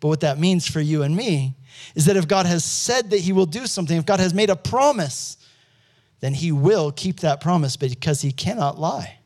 But 0.00 0.08
what 0.08 0.20
that 0.20 0.38
means 0.38 0.66
for 0.66 0.80
you 0.80 1.02
and 1.02 1.14
me 1.14 1.54
is 1.94 2.06
that 2.06 2.16
if 2.16 2.26
God 2.26 2.46
has 2.46 2.64
said 2.64 3.10
that 3.10 3.20
he 3.20 3.32
will 3.32 3.46
do 3.46 3.66
something, 3.66 3.96
if 3.96 4.04
God 4.04 4.18
has 4.18 4.34
made 4.34 4.50
a 4.50 4.56
promise, 4.56 5.36
then 6.18 6.34
he 6.34 6.50
will 6.50 6.90
keep 6.90 7.20
that 7.20 7.40
promise 7.40 7.76
because 7.76 8.20
he 8.20 8.32
cannot 8.32 8.80
lie. 8.80 9.18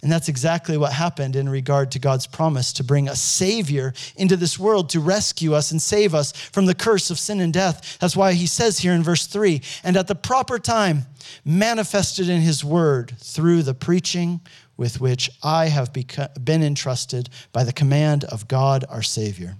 And 0.00 0.12
that's 0.12 0.28
exactly 0.28 0.76
what 0.76 0.92
happened 0.92 1.34
in 1.34 1.48
regard 1.48 1.90
to 1.92 1.98
God's 1.98 2.28
promise 2.28 2.72
to 2.74 2.84
bring 2.84 3.08
a 3.08 3.16
Savior 3.16 3.92
into 4.16 4.36
this 4.36 4.56
world 4.56 4.90
to 4.90 5.00
rescue 5.00 5.54
us 5.54 5.72
and 5.72 5.82
save 5.82 6.14
us 6.14 6.30
from 6.30 6.66
the 6.66 6.74
curse 6.74 7.10
of 7.10 7.18
sin 7.18 7.40
and 7.40 7.52
death. 7.52 7.98
That's 7.98 8.16
why 8.16 8.34
he 8.34 8.46
says 8.46 8.78
here 8.78 8.92
in 8.92 9.02
verse 9.02 9.26
3 9.26 9.60
and 9.82 9.96
at 9.96 10.06
the 10.06 10.14
proper 10.14 10.58
time, 10.60 11.06
manifested 11.44 12.28
in 12.28 12.40
his 12.40 12.64
word 12.64 13.14
through 13.18 13.62
the 13.62 13.74
preaching 13.74 14.40
with 14.76 15.00
which 15.00 15.30
I 15.42 15.66
have 15.66 15.92
been 15.92 16.62
entrusted 16.62 17.28
by 17.52 17.64
the 17.64 17.72
command 17.72 18.24
of 18.24 18.48
God 18.48 18.84
our 18.88 19.02
Savior. 19.02 19.56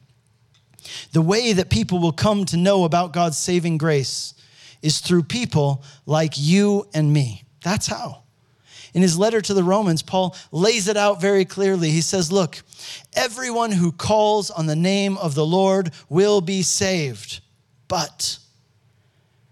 The 1.13 1.21
way 1.21 1.53
that 1.53 1.69
people 1.69 1.99
will 1.99 2.13
come 2.13 2.45
to 2.47 2.57
know 2.57 2.85
about 2.85 3.13
God's 3.13 3.37
saving 3.37 3.79
grace 3.79 4.35
is 4.81 5.01
through 5.01 5.25
people 5.25 5.83
like 6.07 6.35
you 6.37 6.89
and 6.95 7.13
me. 7.13 7.43
That's 7.63 7.89
how. 7.89 8.23
In 8.95 9.03
his 9.03 9.19
letter 9.19 9.41
to 9.41 9.55
the 9.55 9.63
Romans, 9.63 10.03
Paul 10.03 10.35
lays 10.51 10.89
it 10.89 10.97
out 10.97 11.21
very 11.21 11.45
clearly. 11.45 11.91
He 11.91 12.01
says, 12.01 12.33
Look, 12.33 12.63
everyone 13.15 13.73
who 13.73 13.93
calls 13.93 14.51
on 14.51 14.67
the 14.67 14.77
name 14.77 15.19
of 15.19 15.35
the 15.35 15.47
Lord 15.47 15.93
will 16.09 16.41
be 16.41 16.63
saved. 16.63 17.41
But 17.87 18.39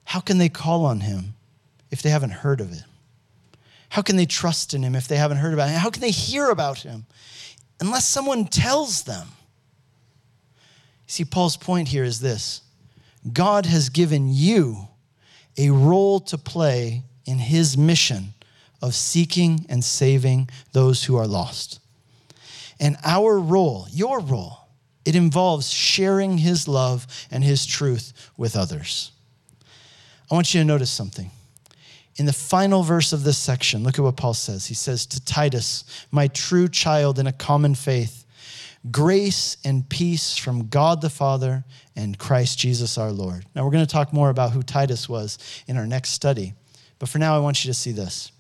how 0.05 0.21
can 0.21 0.39
they 0.39 0.49
call 0.49 0.85
on 0.85 1.01
him 1.01 1.35
if 1.91 2.03
they 2.03 2.11
haven't 2.11 2.31
heard 2.31 2.61
of 2.61 2.73
it? 2.73 2.85
How 3.89 4.03
can 4.03 4.17
they 4.17 4.27
trust 4.27 4.75
in 4.75 4.83
him 4.83 4.95
if 4.95 5.09
they 5.09 5.17
haven't 5.17 5.39
heard 5.39 5.55
about 5.55 5.69
him? 5.69 5.79
How 5.79 5.91
can 5.91 6.03
they 6.03 6.11
hear 6.11 6.51
about 6.51 6.79
him 6.79 7.07
unless 7.81 8.07
someone 8.07 8.47
tells 8.47 9.05
them? 9.05 9.29
See, 11.07 11.25
Paul's 11.25 11.57
point 11.57 11.89
here 11.89 12.05
is 12.05 12.21
this 12.21 12.63
God 13.33 13.67
has 13.67 13.89
given 13.89 14.29
you 14.29 14.89
a 15.57 15.71
role 15.71 16.21
to 16.21 16.37
play 16.37 17.05
in 17.25 17.39
his 17.39 17.77
mission 17.77 18.35
of 18.87 18.95
seeking 18.95 19.67
and 19.69 19.85
saving 19.85 20.49
those 20.73 21.05
who 21.05 21.17
are 21.17 21.27
lost. 21.27 21.81
And 22.79 22.97
our 23.05 23.39
role, 23.39 23.87
your 23.91 24.21
role, 24.21 24.59
it 25.05 25.15
involves 25.15 25.71
sharing 25.71 26.39
his 26.39 26.67
love 26.67 27.07
and 27.31 27.45
his 27.45 27.65
truth 27.65 28.31
with 28.37 28.57
others. 28.57 29.13
I 30.31 30.35
want 30.35 30.53
you 30.53 30.61
to 30.61 30.65
notice 30.65 30.91
something. 30.91 31.31
In 32.17 32.27
the 32.27 32.33
final 32.33 32.83
verse 32.83 33.13
of 33.13 33.25
this 33.25 33.39
section, 33.39 33.85
look 33.85 33.99
at 33.99 34.03
what 34.03 34.17
Paul 34.17 34.35
says. 34.35 34.67
He 34.67 34.75
says, 34.75 35.07
To 35.07 35.25
Titus, 35.25 35.85
my 36.11 36.29
true 36.29 36.67
child 36.67 37.19
in 37.19 37.27
a 37.27 37.33
common 37.33 37.75
faith, 37.75 38.25
grace 38.91 39.59
and 39.65 39.89
peace 39.89 40.37
from 40.37 40.69
God 40.69 41.03
the 41.03 41.11
Father 41.11 41.65
and 41.95 42.19
Christ 42.19 42.59
Jesus 42.59 42.99
our 42.99 43.13
Lord. 43.13 43.45
Now, 43.55 43.65
we're 43.65 43.71
going 43.71 43.87
to 43.87 43.93
talk 43.93 44.13
more 44.13 44.31
about 44.31 44.53
who 44.53 44.63
Titus 44.63 45.09
was 45.09 45.39
in 45.67 45.77
our 45.77 45.87
next 45.87 46.11
study. 46.11 46.55
But 46.99 47.09
for 47.09 47.19
now, 47.19 47.37
I 47.37 47.41
want 47.41 47.65
you 47.65 47.71
to 47.71 47.75
see 47.75 47.93
this. 47.93 48.33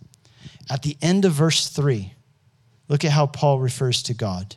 At 0.68 0.82
the 0.82 0.96
end 1.00 1.24
of 1.24 1.32
verse 1.32 1.68
3, 1.68 2.12
look 2.88 3.04
at 3.04 3.12
how 3.12 3.26
Paul 3.26 3.60
refers 3.60 4.02
to 4.04 4.14
God. 4.14 4.56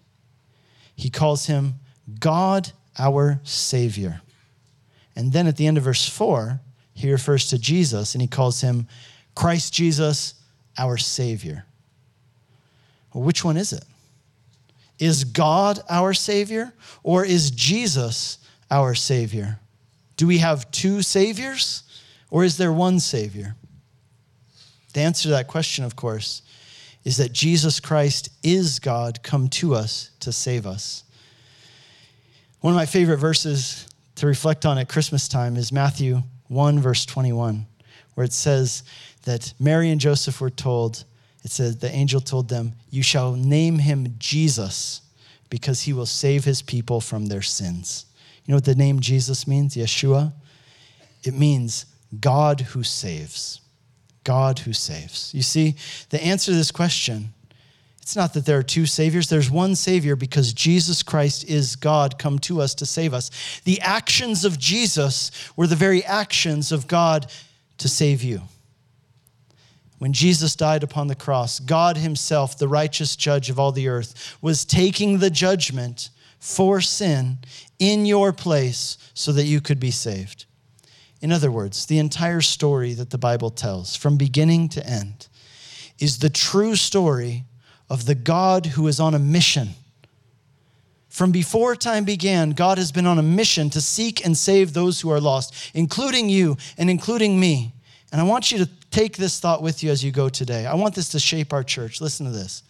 He 0.95 1.09
calls 1.09 1.45
him 1.45 1.75
God 2.19 2.71
our 2.97 3.39
Savior. 3.43 4.21
And 5.15 5.31
then 5.31 5.47
at 5.47 5.57
the 5.57 5.67
end 5.67 5.77
of 5.77 5.83
verse 5.83 6.07
4, 6.07 6.59
he 6.93 7.11
refers 7.11 7.49
to 7.49 7.57
Jesus 7.57 8.15
and 8.15 8.21
he 8.21 8.27
calls 8.27 8.61
him 8.61 8.87
Christ 9.35 9.73
Jesus 9.73 10.33
our 10.77 10.97
Savior. 10.97 11.65
Well, 13.13 13.23
which 13.23 13.43
one 13.43 13.57
is 13.57 13.73
it? 13.73 13.83
Is 14.97 15.23
God 15.23 15.79
our 15.89 16.13
Savior 16.13 16.73
or 17.03 17.23
is 17.23 17.51
Jesus 17.51 18.39
our 18.69 18.93
Savior? 18.95 19.59
Do 20.17 20.27
we 20.27 20.39
have 20.39 20.69
two 20.71 21.01
Saviors 21.01 21.83
or 22.29 22.43
is 22.43 22.57
there 22.57 22.73
one 22.73 22.99
Savior? 22.99 23.55
The 24.93 25.01
answer 25.01 25.23
to 25.23 25.29
that 25.29 25.47
question, 25.47 25.85
of 25.85 25.95
course, 25.95 26.41
is 27.03 27.17
that 27.17 27.31
Jesus 27.31 27.79
Christ 27.79 28.29
is 28.43 28.79
God 28.79 29.23
come 29.23 29.47
to 29.49 29.75
us 29.75 30.11
to 30.19 30.31
save 30.31 30.65
us. 30.67 31.03
One 32.61 32.73
of 32.73 32.77
my 32.77 32.85
favorite 32.85 33.17
verses 33.17 33.87
to 34.15 34.27
reflect 34.27 34.65
on 34.65 34.77
at 34.77 34.89
Christmas 34.89 35.27
time 35.27 35.55
is 35.55 35.71
Matthew 35.71 36.23
1, 36.47 36.79
verse 36.79 37.05
21, 37.05 37.65
where 38.15 38.25
it 38.25 38.33
says 38.33 38.83
that 39.23 39.53
Mary 39.59 39.89
and 39.91 40.01
Joseph 40.01 40.41
were 40.41 40.49
told, 40.49 41.05
it 41.43 41.51
says, 41.51 41.77
the 41.77 41.91
angel 41.91 42.19
told 42.19 42.49
them, 42.49 42.73
You 42.89 43.01
shall 43.01 43.33
name 43.33 43.79
him 43.79 44.15
Jesus 44.19 45.01
because 45.49 45.83
he 45.83 45.93
will 45.93 46.05
save 46.05 46.43
his 46.43 46.61
people 46.61 46.99
from 46.99 47.27
their 47.27 47.41
sins. 47.41 48.05
You 48.45 48.51
know 48.51 48.57
what 48.57 48.65
the 48.65 48.75
name 48.75 48.99
Jesus 48.99 49.47
means? 49.47 49.75
Yeshua? 49.75 50.33
It 51.23 51.33
means 51.33 51.85
God 52.19 52.61
who 52.61 52.83
saves. 52.83 53.61
God 54.23 54.59
who 54.59 54.73
saves. 54.73 55.33
You 55.33 55.41
see, 55.41 55.75
the 56.09 56.23
answer 56.23 56.51
to 56.51 56.57
this 56.57 56.71
question, 56.71 57.33
it's 58.01 58.15
not 58.15 58.33
that 58.33 58.45
there 58.45 58.57
are 58.57 58.63
two 58.63 58.87
saviors. 58.87 59.29
There's 59.29 59.51
one 59.51 59.75
savior 59.75 60.15
because 60.15 60.51
Jesus 60.51 61.03
Christ 61.03 61.43
is 61.47 61.75
God 61.75 62.17
come 62.17 62.39
to 62.39 62.59
us 62.59 62.73
to 62.75 62.85
save 62.85 63.13
us. 63.13 63.61
The 63.65 63.79
actions 63.81 64.45
of 64.45 64.57
Jesus 64.57 65.31
were 65.55 65.67
the 65.67 65.75
very 65.75 66.03
actions 66.03 66.71
of 66.71 66.87
God 66.87 67.31
to 67.77 67.87
save 67.87 68.23
you. 68.23 68.41
When 69.99 70.13
Jesus 70.13 70.55
died 70.55 70.81
upon 70.81 71.07
the 71.07 71.15
cross, 71.15 71.59
God 71.59 71.97
Himself, 71.97 72.57
the 72.57 72.67
righteous 72.67 73.15
judge 73.15 73.49
of 73.49 73.59
all 73.59 73.71
the 73.71 73.89
earth, 73.89 74.37
was 74.41 74.65
taking 74.65 75.19
the 75.19 75.29
judgment 75.29 76.09
for 76.39 76.81
sin 76.81 77.37
in 77.77 78.05
your 78.05 78.33
place 78.33 78.97
so 79.13 79.31
that 79.33 79.45
you 79.45 79.61
could 79.61 79.79
be 79.79 79.91
saved. 79.91 80.45
In 81.21 81.31
other 81.31 81.51
words, 81.51 81.85
the 81.85 81.99
entire 81.99 82.41
story 82.41 82.93
that 82.93 83.09
the 83.09 83.17
Bible 83.17 83.49
tells, 83.49 83.95
from 83.95 84.17
beginning 84.17 84.69
to 84.69 84.85
end, 84.87 85.27
is 85.99 86.19
the 86.19 86.29
true 86.29 86.75
story 86.75 87.43
of 87.89 88.05
the 88.05 88.15
God 88.15 88.67
who 88.67 88.87
is 88.87 88.99
on 88.99 89.13
a 89.13 89.19
mission. 89.19 89.69
From 91.09 91.31
before 91.31 91.75
time 91.75 92.05
began, 92.05 92.51
God 92.51 92.77
has 92.77 92.91
been 92.91 93.07
on 93.07 93.19
a 93.19 93.23
mission 93.23 93.69
to 93.71 93.81
seek 93.81 94.23
and 94.23 94.37
save 94.37 94.73
those 94.73 95.01
who 95.01 95.09
are 95.09 95.19
lost, 95.19 95.71
including 95.73 96.29
you 96.29 96.55
and 96.77 96.89
including 96.89 97.39
me. 97.39 97.73
And 98.11 98.21
I 98.21 98.23
want 98.23 98.51
you 98.51 98.59
to 98.59 98.69
take 98.91 99.17
this 99.17 99.39
thought 99.39 99.61
with 99.61 99.83
you 99.83 99.91
as 99.91 100.03
you 100.03 100.11
go 100.11 100.29
today. 100.29 100.65
I 100.65 100.75
want 100.75 100.95
this 100.95 101.09
to 101.09 101.19
shape 101.19 101.51
our 101.51 101.63
church. 101.63 101.99
Listen 101.99 102.25
to 102.25 102.31
this. 102.31 102.63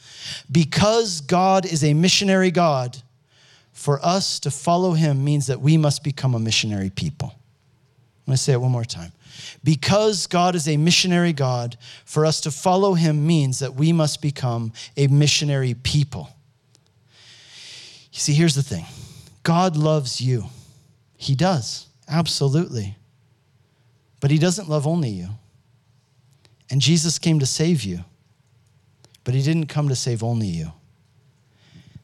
Because 0.51 1.21
God 1.21 1.65
is 1.65 1.83
a 1.83 1.93
missionary 1.93 2.51
God, 2.51 2.97
for 3.71 4.03
us 4.03 4.39
to 4.41 4.51
follow 4.51 4.93
him 4.93 5.23
means 5.23 5.47
that 5.47 5.61
we 5.61 5.77
must 5.77 6.03
become 6.03 6.33
a 6.33 6.39
missionary 6.39 6.89
people. 6.89 7.35
I'm 8.29 8.33
going 8.33 8.37
to 8.37 8.43
say 8.43 8.53
it 8.53 8.61
one 8.61 8.69
more 8.69 8.85
time. 8.85 9.11
Because 9.63 10.27
God 10.27 10.53
is 10.53 10.67
a 10.67 10.77
missionary 10.77 11.33
God, 11.33 11.79
for 12.05 12.27
us 12.27 12.41
to 12.41 12.51
follow 12.51 12.93
him 12.93 13.25
means 13.25 13.57
that 13.57 13.73
we 13.73 13.91
must 13.91 14.21
become 14.21 14.71
a 14.95 15.07
missionary 15.07 15.73
people. 15.73 16.29
You 18.13 18.19
see, 18.19 18.33
here's 18.33 18.53
the 18.53 18.61
thing 18.61 18.85
God 19.41 19.75
loves 19.75 20.21
you. 20.21 20.43
He 21.17 21.33
does, 21.33 21.87
absolutely. 22.07 22.97
But 24.19 24.29
he 24.29 24.37
doesn't 24.37 24.69
love 24.69 24.85
only 24.85 25.09
you. 25.09 25.29
And 26.69 26.81
Jesus 26.81 27.17
came 27.17 27.39
to 27.39 27.47
save 27.47 27.81
you, 27.81 28.01
but 29.23 29.33
he 29.33 29.41
didn't 29.41 29.69
come 29.69 29.89
to 29.89 29.95
save 29.95 30.23
only 30.23 30.45
you. 30.45 30.71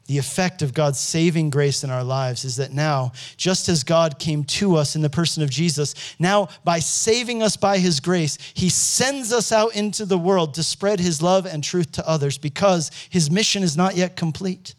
The 0.06 0.18
effect 0.18 0.62
of 0.62 0.72
God's 0.72 1.00
saving 1.00 1.50
grace 1.50 1.82
in 1.82 1.90
our 1.90 2.04
lives 2.04 2.44
is 2.44 2.56
that 2.56 2.72
now, 2.72 3.10
just 3.36 3.68
as 3.68 3.82
God 3.82 4.20
came 4.20 4.44
to 4.44 4.76
us 4.76 4.94
in 4.94 5.02
the 5.02 5.10
person 5.10 5.42
of 5.42 5.50
Jesus, 5.50 5.94
now 6.20 6.48
by 6.62 6.78
saving 6.78 7.42
us 7.42 7.56
by 7.56 7.78
his 7.78 7.98
grace, 7.98 8.38
he 8.54 8.68
sends 8.68 9.32
us 9.32 9.50
out 9.50 9.74
into 9.74 10.04
the 10.04 10.18
world 10.18 10.54
to 10.54 10.62
spread 10.62 11.00
his 11.00 11.22
love 11.22 11.44
and 11.44 11.64
truth 11.64 11.90
to 11.92 12.08
others 12.08 12.38
because 12.38 12.92
his 13.10 13.32
mission 13.32 13.64
is 13.64 13.76
not 13.76 13.96
yet 13.96 14.14
complete. 14.14 14.76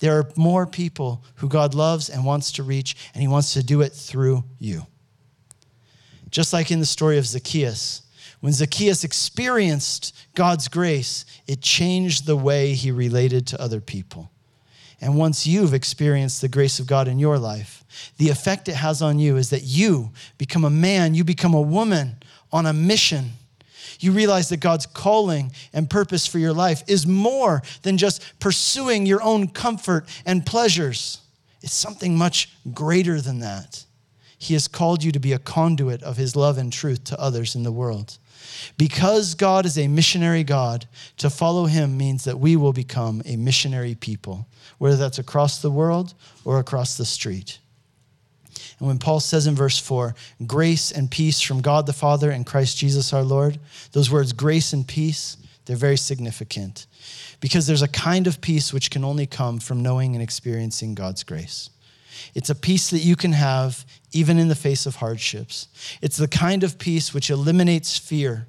There 0.00 0.18
are 0.18 0.28
more 0.36 0.66
people 0.66 1.24
who 1.36 1.48
God 1.48 1.74
loves 1.74 2.10
and 2.10 2.24
wants 2.24 2.52
to 2.52 2.64
reach, 2.64 2.96
and 3.14 3.22
he 3.22 3.28
wants 3.28 3.52
to 3.54 3.62
do 3.62 3.80
it 3.80 3.92
through 3.92 4.42
you. 4.58 4.86
Just 6.30 6.52
like 6.52 6.72
in 6.72 6.80
the 6.80 6.86
story 6.86 7.18
of 7.18 7.26
Zacchaeus, 7.26 8.02
when 8.40 8.52
Zacchaeus 8.52 9.04
experienced 9.04 10.16
God's 10.34 10.68
grace, 10.68 11.24
it 11.46 11.60
changed 11.60 12.26
the 12.26 12.36
way 12.36 12.74
he 12.74 12.90
related 12.90 13.46
to 13.48 13.60
other 13.60 13.80
people. 13.80 14.30
And 15.00 15.16
once 15.16 15.46
you've 15.46 15.74
experienced 15.74 16.40
the 16.40 16.48
grace 16.48 16.80
of 16.80 16.86
God 16.86 17.06
in 17.06 17.18
your 17.18 17.38
life, 17.38 17.84
the 18.16 18.30
effect 18.30 18.68
it 18.68 18.74
has 18.74 19.00
on 19.00 19.18
you 19.18 19.36
is 19.36 19.50
that 19.50 19.62
you 19.62 20.10
become 20.38 20.64
a 20.64 20.70
man, 20.70 21.14
you 21.14 21.24
become 21.24 21.54
a 21.54 21.60
woman 21.60 22.16
on 22.52 22.66
a 22.66 22.72
mission. 22.72 23.30
You 24.00 24.12
realize 24.12 24.48
that 24.48 24.58
God's 24.58 24.86
calling 24.86 25.52
and 25.72 25.90
purpose 25.90 26.26
for 26.26 26.38
your 26.38 26.52
life 26.52 26.82
is 26.86 27.06
more 27.06 27.62
than 27.82 27.98
just 27.98 28.22
pursuing 28.38 29.06
your 29.06 29.22
own 29.22 29.48
comfort 29.48 30.08
and 30.24 30.44
pleasures. 30.44 31.20
It's 31.62 31.74
something 31.74 32.16
much 32.16 32.50
greater 32.72 33.20
than 33.20 33.40
that. 33.40 33.84
He 34.38 34.54
has 34.54 34.68
called 34.68 35.02
you 35.02 35.10
to 35.12 35.18
be 35.18 35.32
a 35.32 35.38
conduit 35.38 36.02
of 36.04 36.16
His 36.16 36.36
love 36.36 36.58
and 36.58 36.72
truth 36.72 37.04
to 37.04 37.20
others 37.20 37.56
in 37.56 37.64
the 37.64 37.72
world. 37.72 38.18
Because 38.76 39.34
God 39.34 39.66
is 39.66 39.78
a 39.78 39.88
missionary 39.88 40.44
God, 40.44 40.86
to 41.18 41.30
follow 41.30 41.66
him 41.66 41.96
means 41.96 42.24
that 42.24 42.38
we 42.38 42.56
will 42.56 42.72
become 42.72 43.22
a 43.24 43.36
missionary 43.36 43.94
people, 43.94 44.46
whether 44.78 44.96
that's 44.96 45.18
across 45.18 45.60
the 45.60 45.70
world 45.70 46.14
or 46.44 46.58
across 46.58 46.96
the 46.96 47.04
street. 47.04 47.58
And 48.78 48.86
when 48.86 48.98
Paul 48.98 49.20
says 49.20 49.46
in 49.46 49.54
verse 49.54 49.78
4, 49.78 50.14
grace 50.46 50.92
and 50.92 51.10
peace 51.10 51.40
from 51.40 51.60
God 51.60 51.86
the 51.86 51.92
Father 51.92 52.30
and 52.30 52.46
Christ 52.46 52.78
Jesus 52.78 53.12
our 53.12 53.22
Lord, 53.22 53.58
those 53.92 54.10
words, 54.10 54.32
grace 54.32 54.72
and 54.72 54.86
peace, 54.86 55.36
they're 55.64 55.76
very 55.76 55.96
significant 55.96 56.86
because 57.40 57.66
there's 57.66 57.82
a 57.82 57.88
kind 57.88 58.26
of 58.26 58.40
peace 58.40 58.72
which 58.72 58.90
can 58.90 59.04
only 59.04 59.26
come 59.26 59.58
from 59.58 59.82
knowing 59.82 60.14
and 60.14 60.22
experiencing 60.22 60.94
God's 60.94 61.22
grace. 61.22 61.70
It's 62.34 62.50
a 62.50 62.54
peace 62.54 62.90
that 62.90 62.98
you 62.98 63.16
can 63.16 63.32
have 63.32 63.84
even 64.12 64.38
in 64.38 64.48
the 64.48 64.54
face 64.54 64.86
of 64.86 64.96
hardships. 64.96 65.68
It's 66.00 66.16
the 66.16 66.28
kind 66.28 66.62
of 66.64 66.78
peace 66.78 67.12
which 67.12 67.30
eliminates 67.30 67.98
fear. 67.98 68.46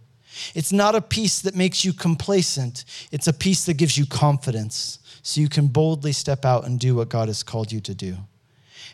It's 0.56 0.72
not 0.72 0.96
a 0.96 1.02
peace 1.02 1.42
that 1.42 1.56
makes 1.56 1.84
you 1.84 1.92
complacent, 1.92 2.86
it's 3.12 3.28
a 3.28 3.34
peace 3.34 3.66
that 3.66 3.76
gives 3.76 3.98
you 3.98 4.06
confidence 4.06 5.00
so 5.22 5.42
you 5.42 5.50
can 5.50 5.68
boldly 5.68 6.14
step 6.14 6.46
out 6.46 6.66
and 6.66 6.80
do 6.80 6.96
what 6.96 7.10
God 7.10 7.28
has 7.28 7.44
called 7.44 7.72
you 7.72 7.82
to 7.82 7.94
do. 7.94 8.18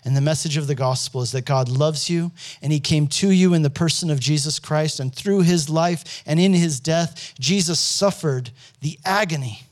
And 0.03 0.15
the 0.15 0.21
message 0.21 0.55
of 0.55 0.67
the 0.67 0.75
gospel 0.75 1.23
is 1.23 1.31
that 1.31 1.45
God 1.45 1.67
loves 1.67 2.09
you 2.09 2.31
and 2.61 2.71
he 2.71 2.79
came 2.79 3.07
to 3.07 3.31
you 3.31 3.55
in 3.55 3.63
the 3.63 3.71
person 3.71 4.11
of 4.11 4.19
Jesus 4.19 4.59
Christ. 4.59 4.99
And 4.99 5.13
through 5.13 5.41
his 5.41 5.67
life 5.67 6.23
and 6.27 6.39
in 6.39 6.53
his 6.53 6.79
death, 6.79 7.33
Jesus 7.39 7.79
suffered 7.79 8.51
the 8.81 8.99
agony 9.03 9.64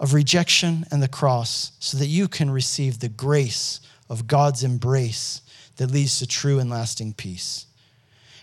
of 0.00 0.14
rejection 0.14 0.86
and 0.90 1.02
the 1.02 1.08
cross 1.08 1.72
so 1.80 1.98
that 1.98 2.06
you 2.06 2.28
can 2.28 2.50
receive 2.50 2.98
the 2.98 3.08
grace 3.08 3.80
of 4.08 4.26
God's 4.26 4.62
embrace 4.62 5.42
that 5.76 5.90
leads 5.90 6.18
to 6.18 6.26
true 6.26 6.58
and 6.58 6.70
lasting 6.70 7.14
peace. 7.14 7.66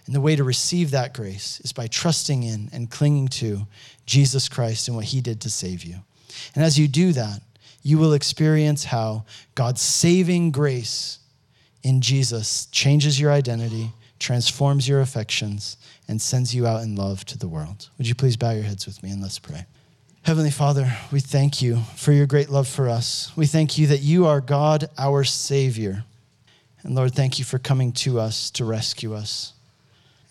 And 0.06 0.14
the 0.14 0.22
way 0.22 0.36
to 0.36 0.44
receive 0.44 0.92
that 0.92 1.14
grace 1.14 1.60
is 1.62 1.74
by 1.74 1.88
trusting 1.88 2.44
in 2.44 2.70
and 2.72 2.92
clinging 2.92 3.28
to 3.30 3.68
Jesus 4.06 4.48
Christ 4.48 4.88
and 4.88 4.96
what 4.96 5.06
he 5.06 5.22
did 5.22 5.42
to 5.42 5.50
save 5.50 5.84
you. 5.84 5.98
And 6.54 6.64
as 6.64 6.78
you 6.78 6.88
do 6.88 7.12
that, 7.14 7.42
you 7.82 7.98
will 7.98 8.14
experience 8.14 8.84
how 8.84 9.26
God's 9.56 9.82
saving 9.82 10.52
grace 10.52 11.20
in 11.84 12.02
Jesus 12.02 12.66
changes 12.68 13.20
your 13.20 13.32
identity, 13.32 13.92
transforms 14.20 14.88
your 14.88 15.02
affections, 15.02 15.78
and 16.08 16.22
sends 16.22 16.54
you 16.54 16.68
out 16.68 16.84
in 16.84 16.96
love 16.96 17.26
to 17.26 17.38
the 17.38 17.48
world. 17.48 17.90
Would 17.98 18.08
you 18.08 18.16
please 18.16 18.38
bow 18.38 18.52
your 18.52 18.64
heads 18.64 18.86
with 18.86 19.02
me 19.02 19.12
and 19.12 19.22
let's 19.22 19.40
pray? 19.40 19.66
Heavenly 20.26 20.50
Father, 20.50 20.92
we 21.12 21.20
thank 21.20 21.62
you 21.62 21.82
for 21.96 22.12
your 22.12 22.26
great 22.26 22.50
love 22.50 22.68
for 22.68 22.90
us. 22.90 23.32
We 23.36 23.46
thank 23.46 23.78
you 23.78 23.86
that 23.86 24.02
you 24.02 24.26
are 24.26 24.42
God, 24.42 24.90
our 24.98 25.24
Savior. 25.24 26.04
And 26.82 26.96
Lord, 26.96 27.14
thank 27.14 27.38
you 27.38 27.46
for 27.46 27.60
coming 27.60 27.92
to 27.92 28.20
us 28.20 28.50
to 28.52 28.66
rescue 28.66 29.14
us. 29.14 29.54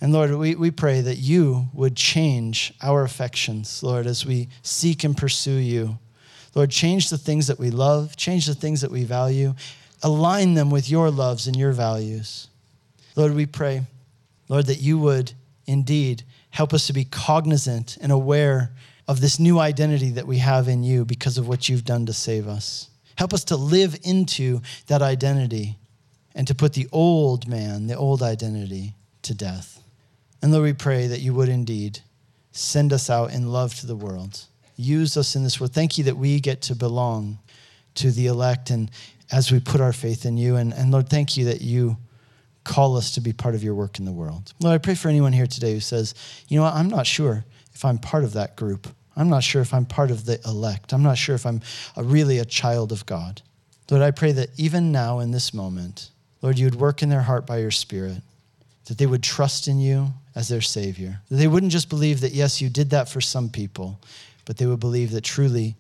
And 0.00 0.12
Lord, 0.12 0.32
we, 0.32 0.56
we 0.56 0.72
pray 0.72 1.00
that 1.00 1.18
you 1.18 1.68
would 1.72 1.94
change 1.94 2.74
our 2.82 3.04
affections, 3.04 3.84
Lord, 3.84 4.08
as 4.08 4.26
we 4.26 4.48
seek 4.62 5.04
and 5.04 5.16
pursue 5.16 5.58
you. 5.58 5.96
Lord, 6.56 6.72
change 6.72 7.08
the 7.08 7.16
things 7.16 7.46
that 7.46 7.60
we 7.60 7.70
love, 7.70 8.16
change 8.16 8.46
the 8.46 8.54
things 8.56 8.80
that 8.80 8.90
we 8.90 9.04
value, 9.04 9.54
align 10.02 10.54
them 10.54 10.70
with 10.70 10.90
your 10.90 11.08
loves 11.08 11.46
and 11.46 11.54
your 11.54 11.70
values. 11.70 12.48
Lord, 13.14 13.32
we 13.32 13.46
pray, 13.46 13.82
Lord, 14.48 14.66
that 14.66 14.80
you 14.80 14.98
would 14.98 15.34
indeed 15.68 16.24
help 16.50 16.74
us 16.74 16.88
to 16.88 16.92
be 16.92 17.04
cognizant 17.04 17.96
and 18.00 18.10
aware 18.10 18.72
of 19.06 19.20
this 19.20 19.38
new 19.38 19.58
identity 19.58 20.10
that 20.10 20.26
we 20.26 20.38
have 20.38 20.68
in 20.68 20.82
you 20.82 21.04
because 21.04 21.38
of 21.38 21.46
what 21.46 21.68
you've 21.68 21.84
done 21.84 22.06
to 22.06 22.12
save 22.12 22.48
us. 22.48 22.88
Help 23.16 23.32
us 23.32 23.44
to 23.44 23.56
live 23.56 23.96
into 24.02 24.60
that 24.86 25.02
identity 25.02 25.78
and 26.34 26.46
to 26.48 26.54
put 26.54 26.72
the 26.72 26.88
old 26.90 27.46
man, 27.46 27.86
the 27.86 27.96
old 27.96 28.22
identity, 28.22 28.94
to 29.22 29.34
death. 29.34 29.82
And 30.42 30.52
Lord, 30.52 30.64
we 30.64 30.72
pray 30.72 31.06
that 31.06 31.20
you 31.20 31.32
would 31.34 31.48
indeed 31.48 32.00
send 32.52 32.92
us 32.92 33.08
out 33.10 33.32
in 33.32 33.52
love 33.52 33.74
to 33.76 33.86
the 33.86 33.96
world. 33.96 34.44
Use 34.76 35.16
us 35.16 35.36
in 35.36 35.44
this 35.44 35.60
world. 35.60 35.72
Thank 35.72 35.96
you 35.96 36.04
that 36.04 36.16
we 36.16 36.40
get 36.40 36.62
to 36.62 36.74
belong 36.74 37.38
to 37.96 38.10
the 38.10 38.26
elect 38.26 38.70
and 38.70 38.90
as 39.30 39.52
we 39.52 39.60
put 39.60 39.80
our 39.80 39.92
faith 39.92 40.26
in 40.26 40.36
you. 40.36 40.56
And, 40.56 40.72
and 40.72 40.90
Lord, 40.90 41.08
thank 41.08 41.36
you 41.36 41.44
that 41.46 41.60
you 41.60 41.96
call 42.64 42.96
us 42.96 43.12
to 43.12 43.20
be 43.20 43.32
part 43.32 43.54
of 43.54 43.62
your 43.62 43.74
work 43.74 43.98
in 43.98 44.04
the 44.04 44.12
world. 44.12 44.52
Lord, 44.60 44.74
I 44.74 44.78
pray 44.78 44.94
for 44.94 45.08
anyone 45.08 45.32
here 45.32 45.46
today 45.46 45.72
who 45.72 45.80
says, 45.80 46.14
you 46.48 46.56
know 46.56 46.64
what, 46.64 46.74
I'm 46.74 46.88
not 46.88 47.06
sure 47.06 47.44
if 47.74 47.84
I'm 47.84 47.98
part 47.98 48.24
of 48.24 48.32
that 48.34 48.56
group. 48.56 48.88
I'm 49.16 49.28
not 49.28 49.44
sure 49.44 49.62
if 49.62 49.72
I'm 49.72 49.86
part 49.86 50.10
of 50.10 50.24
the 50.24 50.40
elect. 50.44 50.92
I'm 50.92 51.02
not 51.02 51.18
sure 51.18 51.34
if 51.34 51.46
I'm 51.46 51.60
a, 51.96 52.02
really 52.02 52.38
a 52.38 52.44
child 52.44 52.92
of 52.92 53.06
God. 53.06 53.42
Lord, 53.90 54.02
I 54.02 54.10
pray 54.10 54.32
that 54.32 54.50
even 54.56 54.92
now 54.92 55.20
in 55.20 55.30
this 55.30 55.52
moment, 55.52 56.10
Lord, 56.42 56.58
you 56.58 56.66
would 56.66 56.74
work 56.74 57.02
in 57.02 57.08
their 57.08 57.22
heart 57.22 57.46
by 57.46 57.58
your 57.58 57.70
Spirit, 57.70 58.22
that 58.86 58.98
they 58.98 59.06
would 59.06 59.22
trust 59.22 59.68
in 59.68 59.78
you 59.78 60.08
as 60.34 60.48
their 60.48 60.60
Savior. 60.60 61.20
That 61.28 61.36
they 61.36 61.46
wouldn't 61.46 61.72
just 61.72 61.88
believe 61.88 62.20
that, 62.20 62.32
yes, 62.32 62.60
you 62.60 62.68
did 62.68 62.90
that 62.90 63.08
for 63.08 63.20
some 63.20 63.48
people, 63.48 64.00
but 64.44 64.56
they 64.56 64.66
would 64.66 64.80
believe 64.80 65.12
that 65.12 65.22
truly 65.22 65.76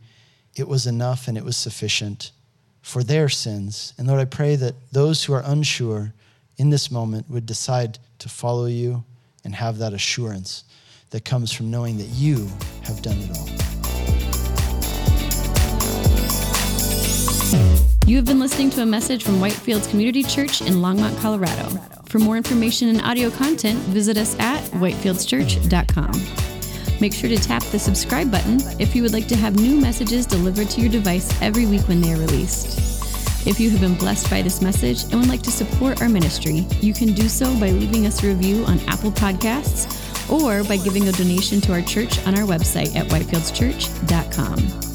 it 0.54 0.68
was 0.68 0.86
enough 0.86 1.26
and 1.26 1.36
it 1.36 1.44
was 1.44 1.56
sufficient 1.56 2.30
for 2.82 3.02
their 3.02 3.28
sins. 3.28 3.94
And 3.98 4.06
Lord, 4.06 4.20
I 4.20 4.26
pray 4.26 4.56
that 4.56 4.74
those 4.92 5.24
who 5.24 5.32
are 5.32 5.42
unsure 5.44 6.12
in 6.56 6.70
this 6.70 6.90
moment 6.90 7.28
would 7.28 7.46
decide 7.46 7.98
to 8.20 8.28
follow 8.28 8.66
you 8.66 9.04
and 9.42 9.54
have 9.54 9.78
that 9.78 9.92
assurance 9.92 10.64
that 11.14 11.24
comes 11.24 11.52
from 11.52 11.70
knowing 11.70 11.96
that 11.96 12.08
you 12.08 12.50
have 12.82 13.00
done 13.00 13.16
it 13.16 13.30
all. 13.30 13.48
You 18.04 18.16
have 18.16 18.24
been 18.24 18.40
listening 18.40 18.70
to 18.70 18.82
a 18.82 18.86
message 18.86 19.22
from 19.22 19.36
Whitefields 19.36 19.88
Community 19.88 20.24
Church 20.24 20.60
in 20.60 20.74
Longmont, 20.74 21.16
Colorado. 21.20 21.68
For 22.06 22.18
more 22.18 22.36
information 22.36 22.88
and 22.88 23.00
audio 23.02 23.30
content, 23.30 23.78
visit 23.90 24.18
us 24.18 24.36
at 24.40 24.60
whitefieldschurch.com. 24.72 27.00
Make 27.00 27.14
sure 27.14 27.30
to 27.30 27.36
tap 27.36 27.62
the 27.62 27.78
subscribe 27.78 28.32
button 28.32 28.58
if 28.80 28.96
you 28.96 29.02
would 29.02 29.12
like 29.12 29.28
to 29.28 29.36
have 29.36 29.54
new 29.54 29.80
messages 29.80 30.26
delivered 30.26 30.68
to 30.70 30.80
your 30.80 30.90
device 30.90 31.40
every 31.40 31.66
week 31.66 31.82
when 31.82 32.00
they 32.00 32.12
are 32.12 32.18
released. 32.18 33.46
If 33.46 33.60
you 33.60 33.70
have 33.70 33.80
been 33.80 33.94
blessed 33.94 34.28
by 34.30 34.42
this 34.42 34.60
message 34.60 35.04
and 35.04 35.14
would 35.14 35.28
like 35.28 35.42
to 35.42 35.52
support 35.52 36.02
our 36.02 36.08
ministry, 36.08 36.66
you 36.80 36.92
can 36.92 37.12
do 37.12 37.28
so 37.28 37.56
by 37.60 37.70
leaving 37.70 38.04
us 38.04 38.24
a 38.24 38.26
review 38.26 38.64
on 38.64 38.80
Apple 38.88 39.12
Podcasts 39.12 40.03
or 40.30 40.64
by 40.64 40.76
giving 40.76 41.08
a 41.08 41.12
donation 41.12 41.60
to 41.62 41.72
our 41.72 41.82
church 41.82 42.24
on 42.26 42.38
our 42.38 42.46
website 42.46 42.94
at 42.96 43.06
whitefieldschurch.com. 43.08 44.93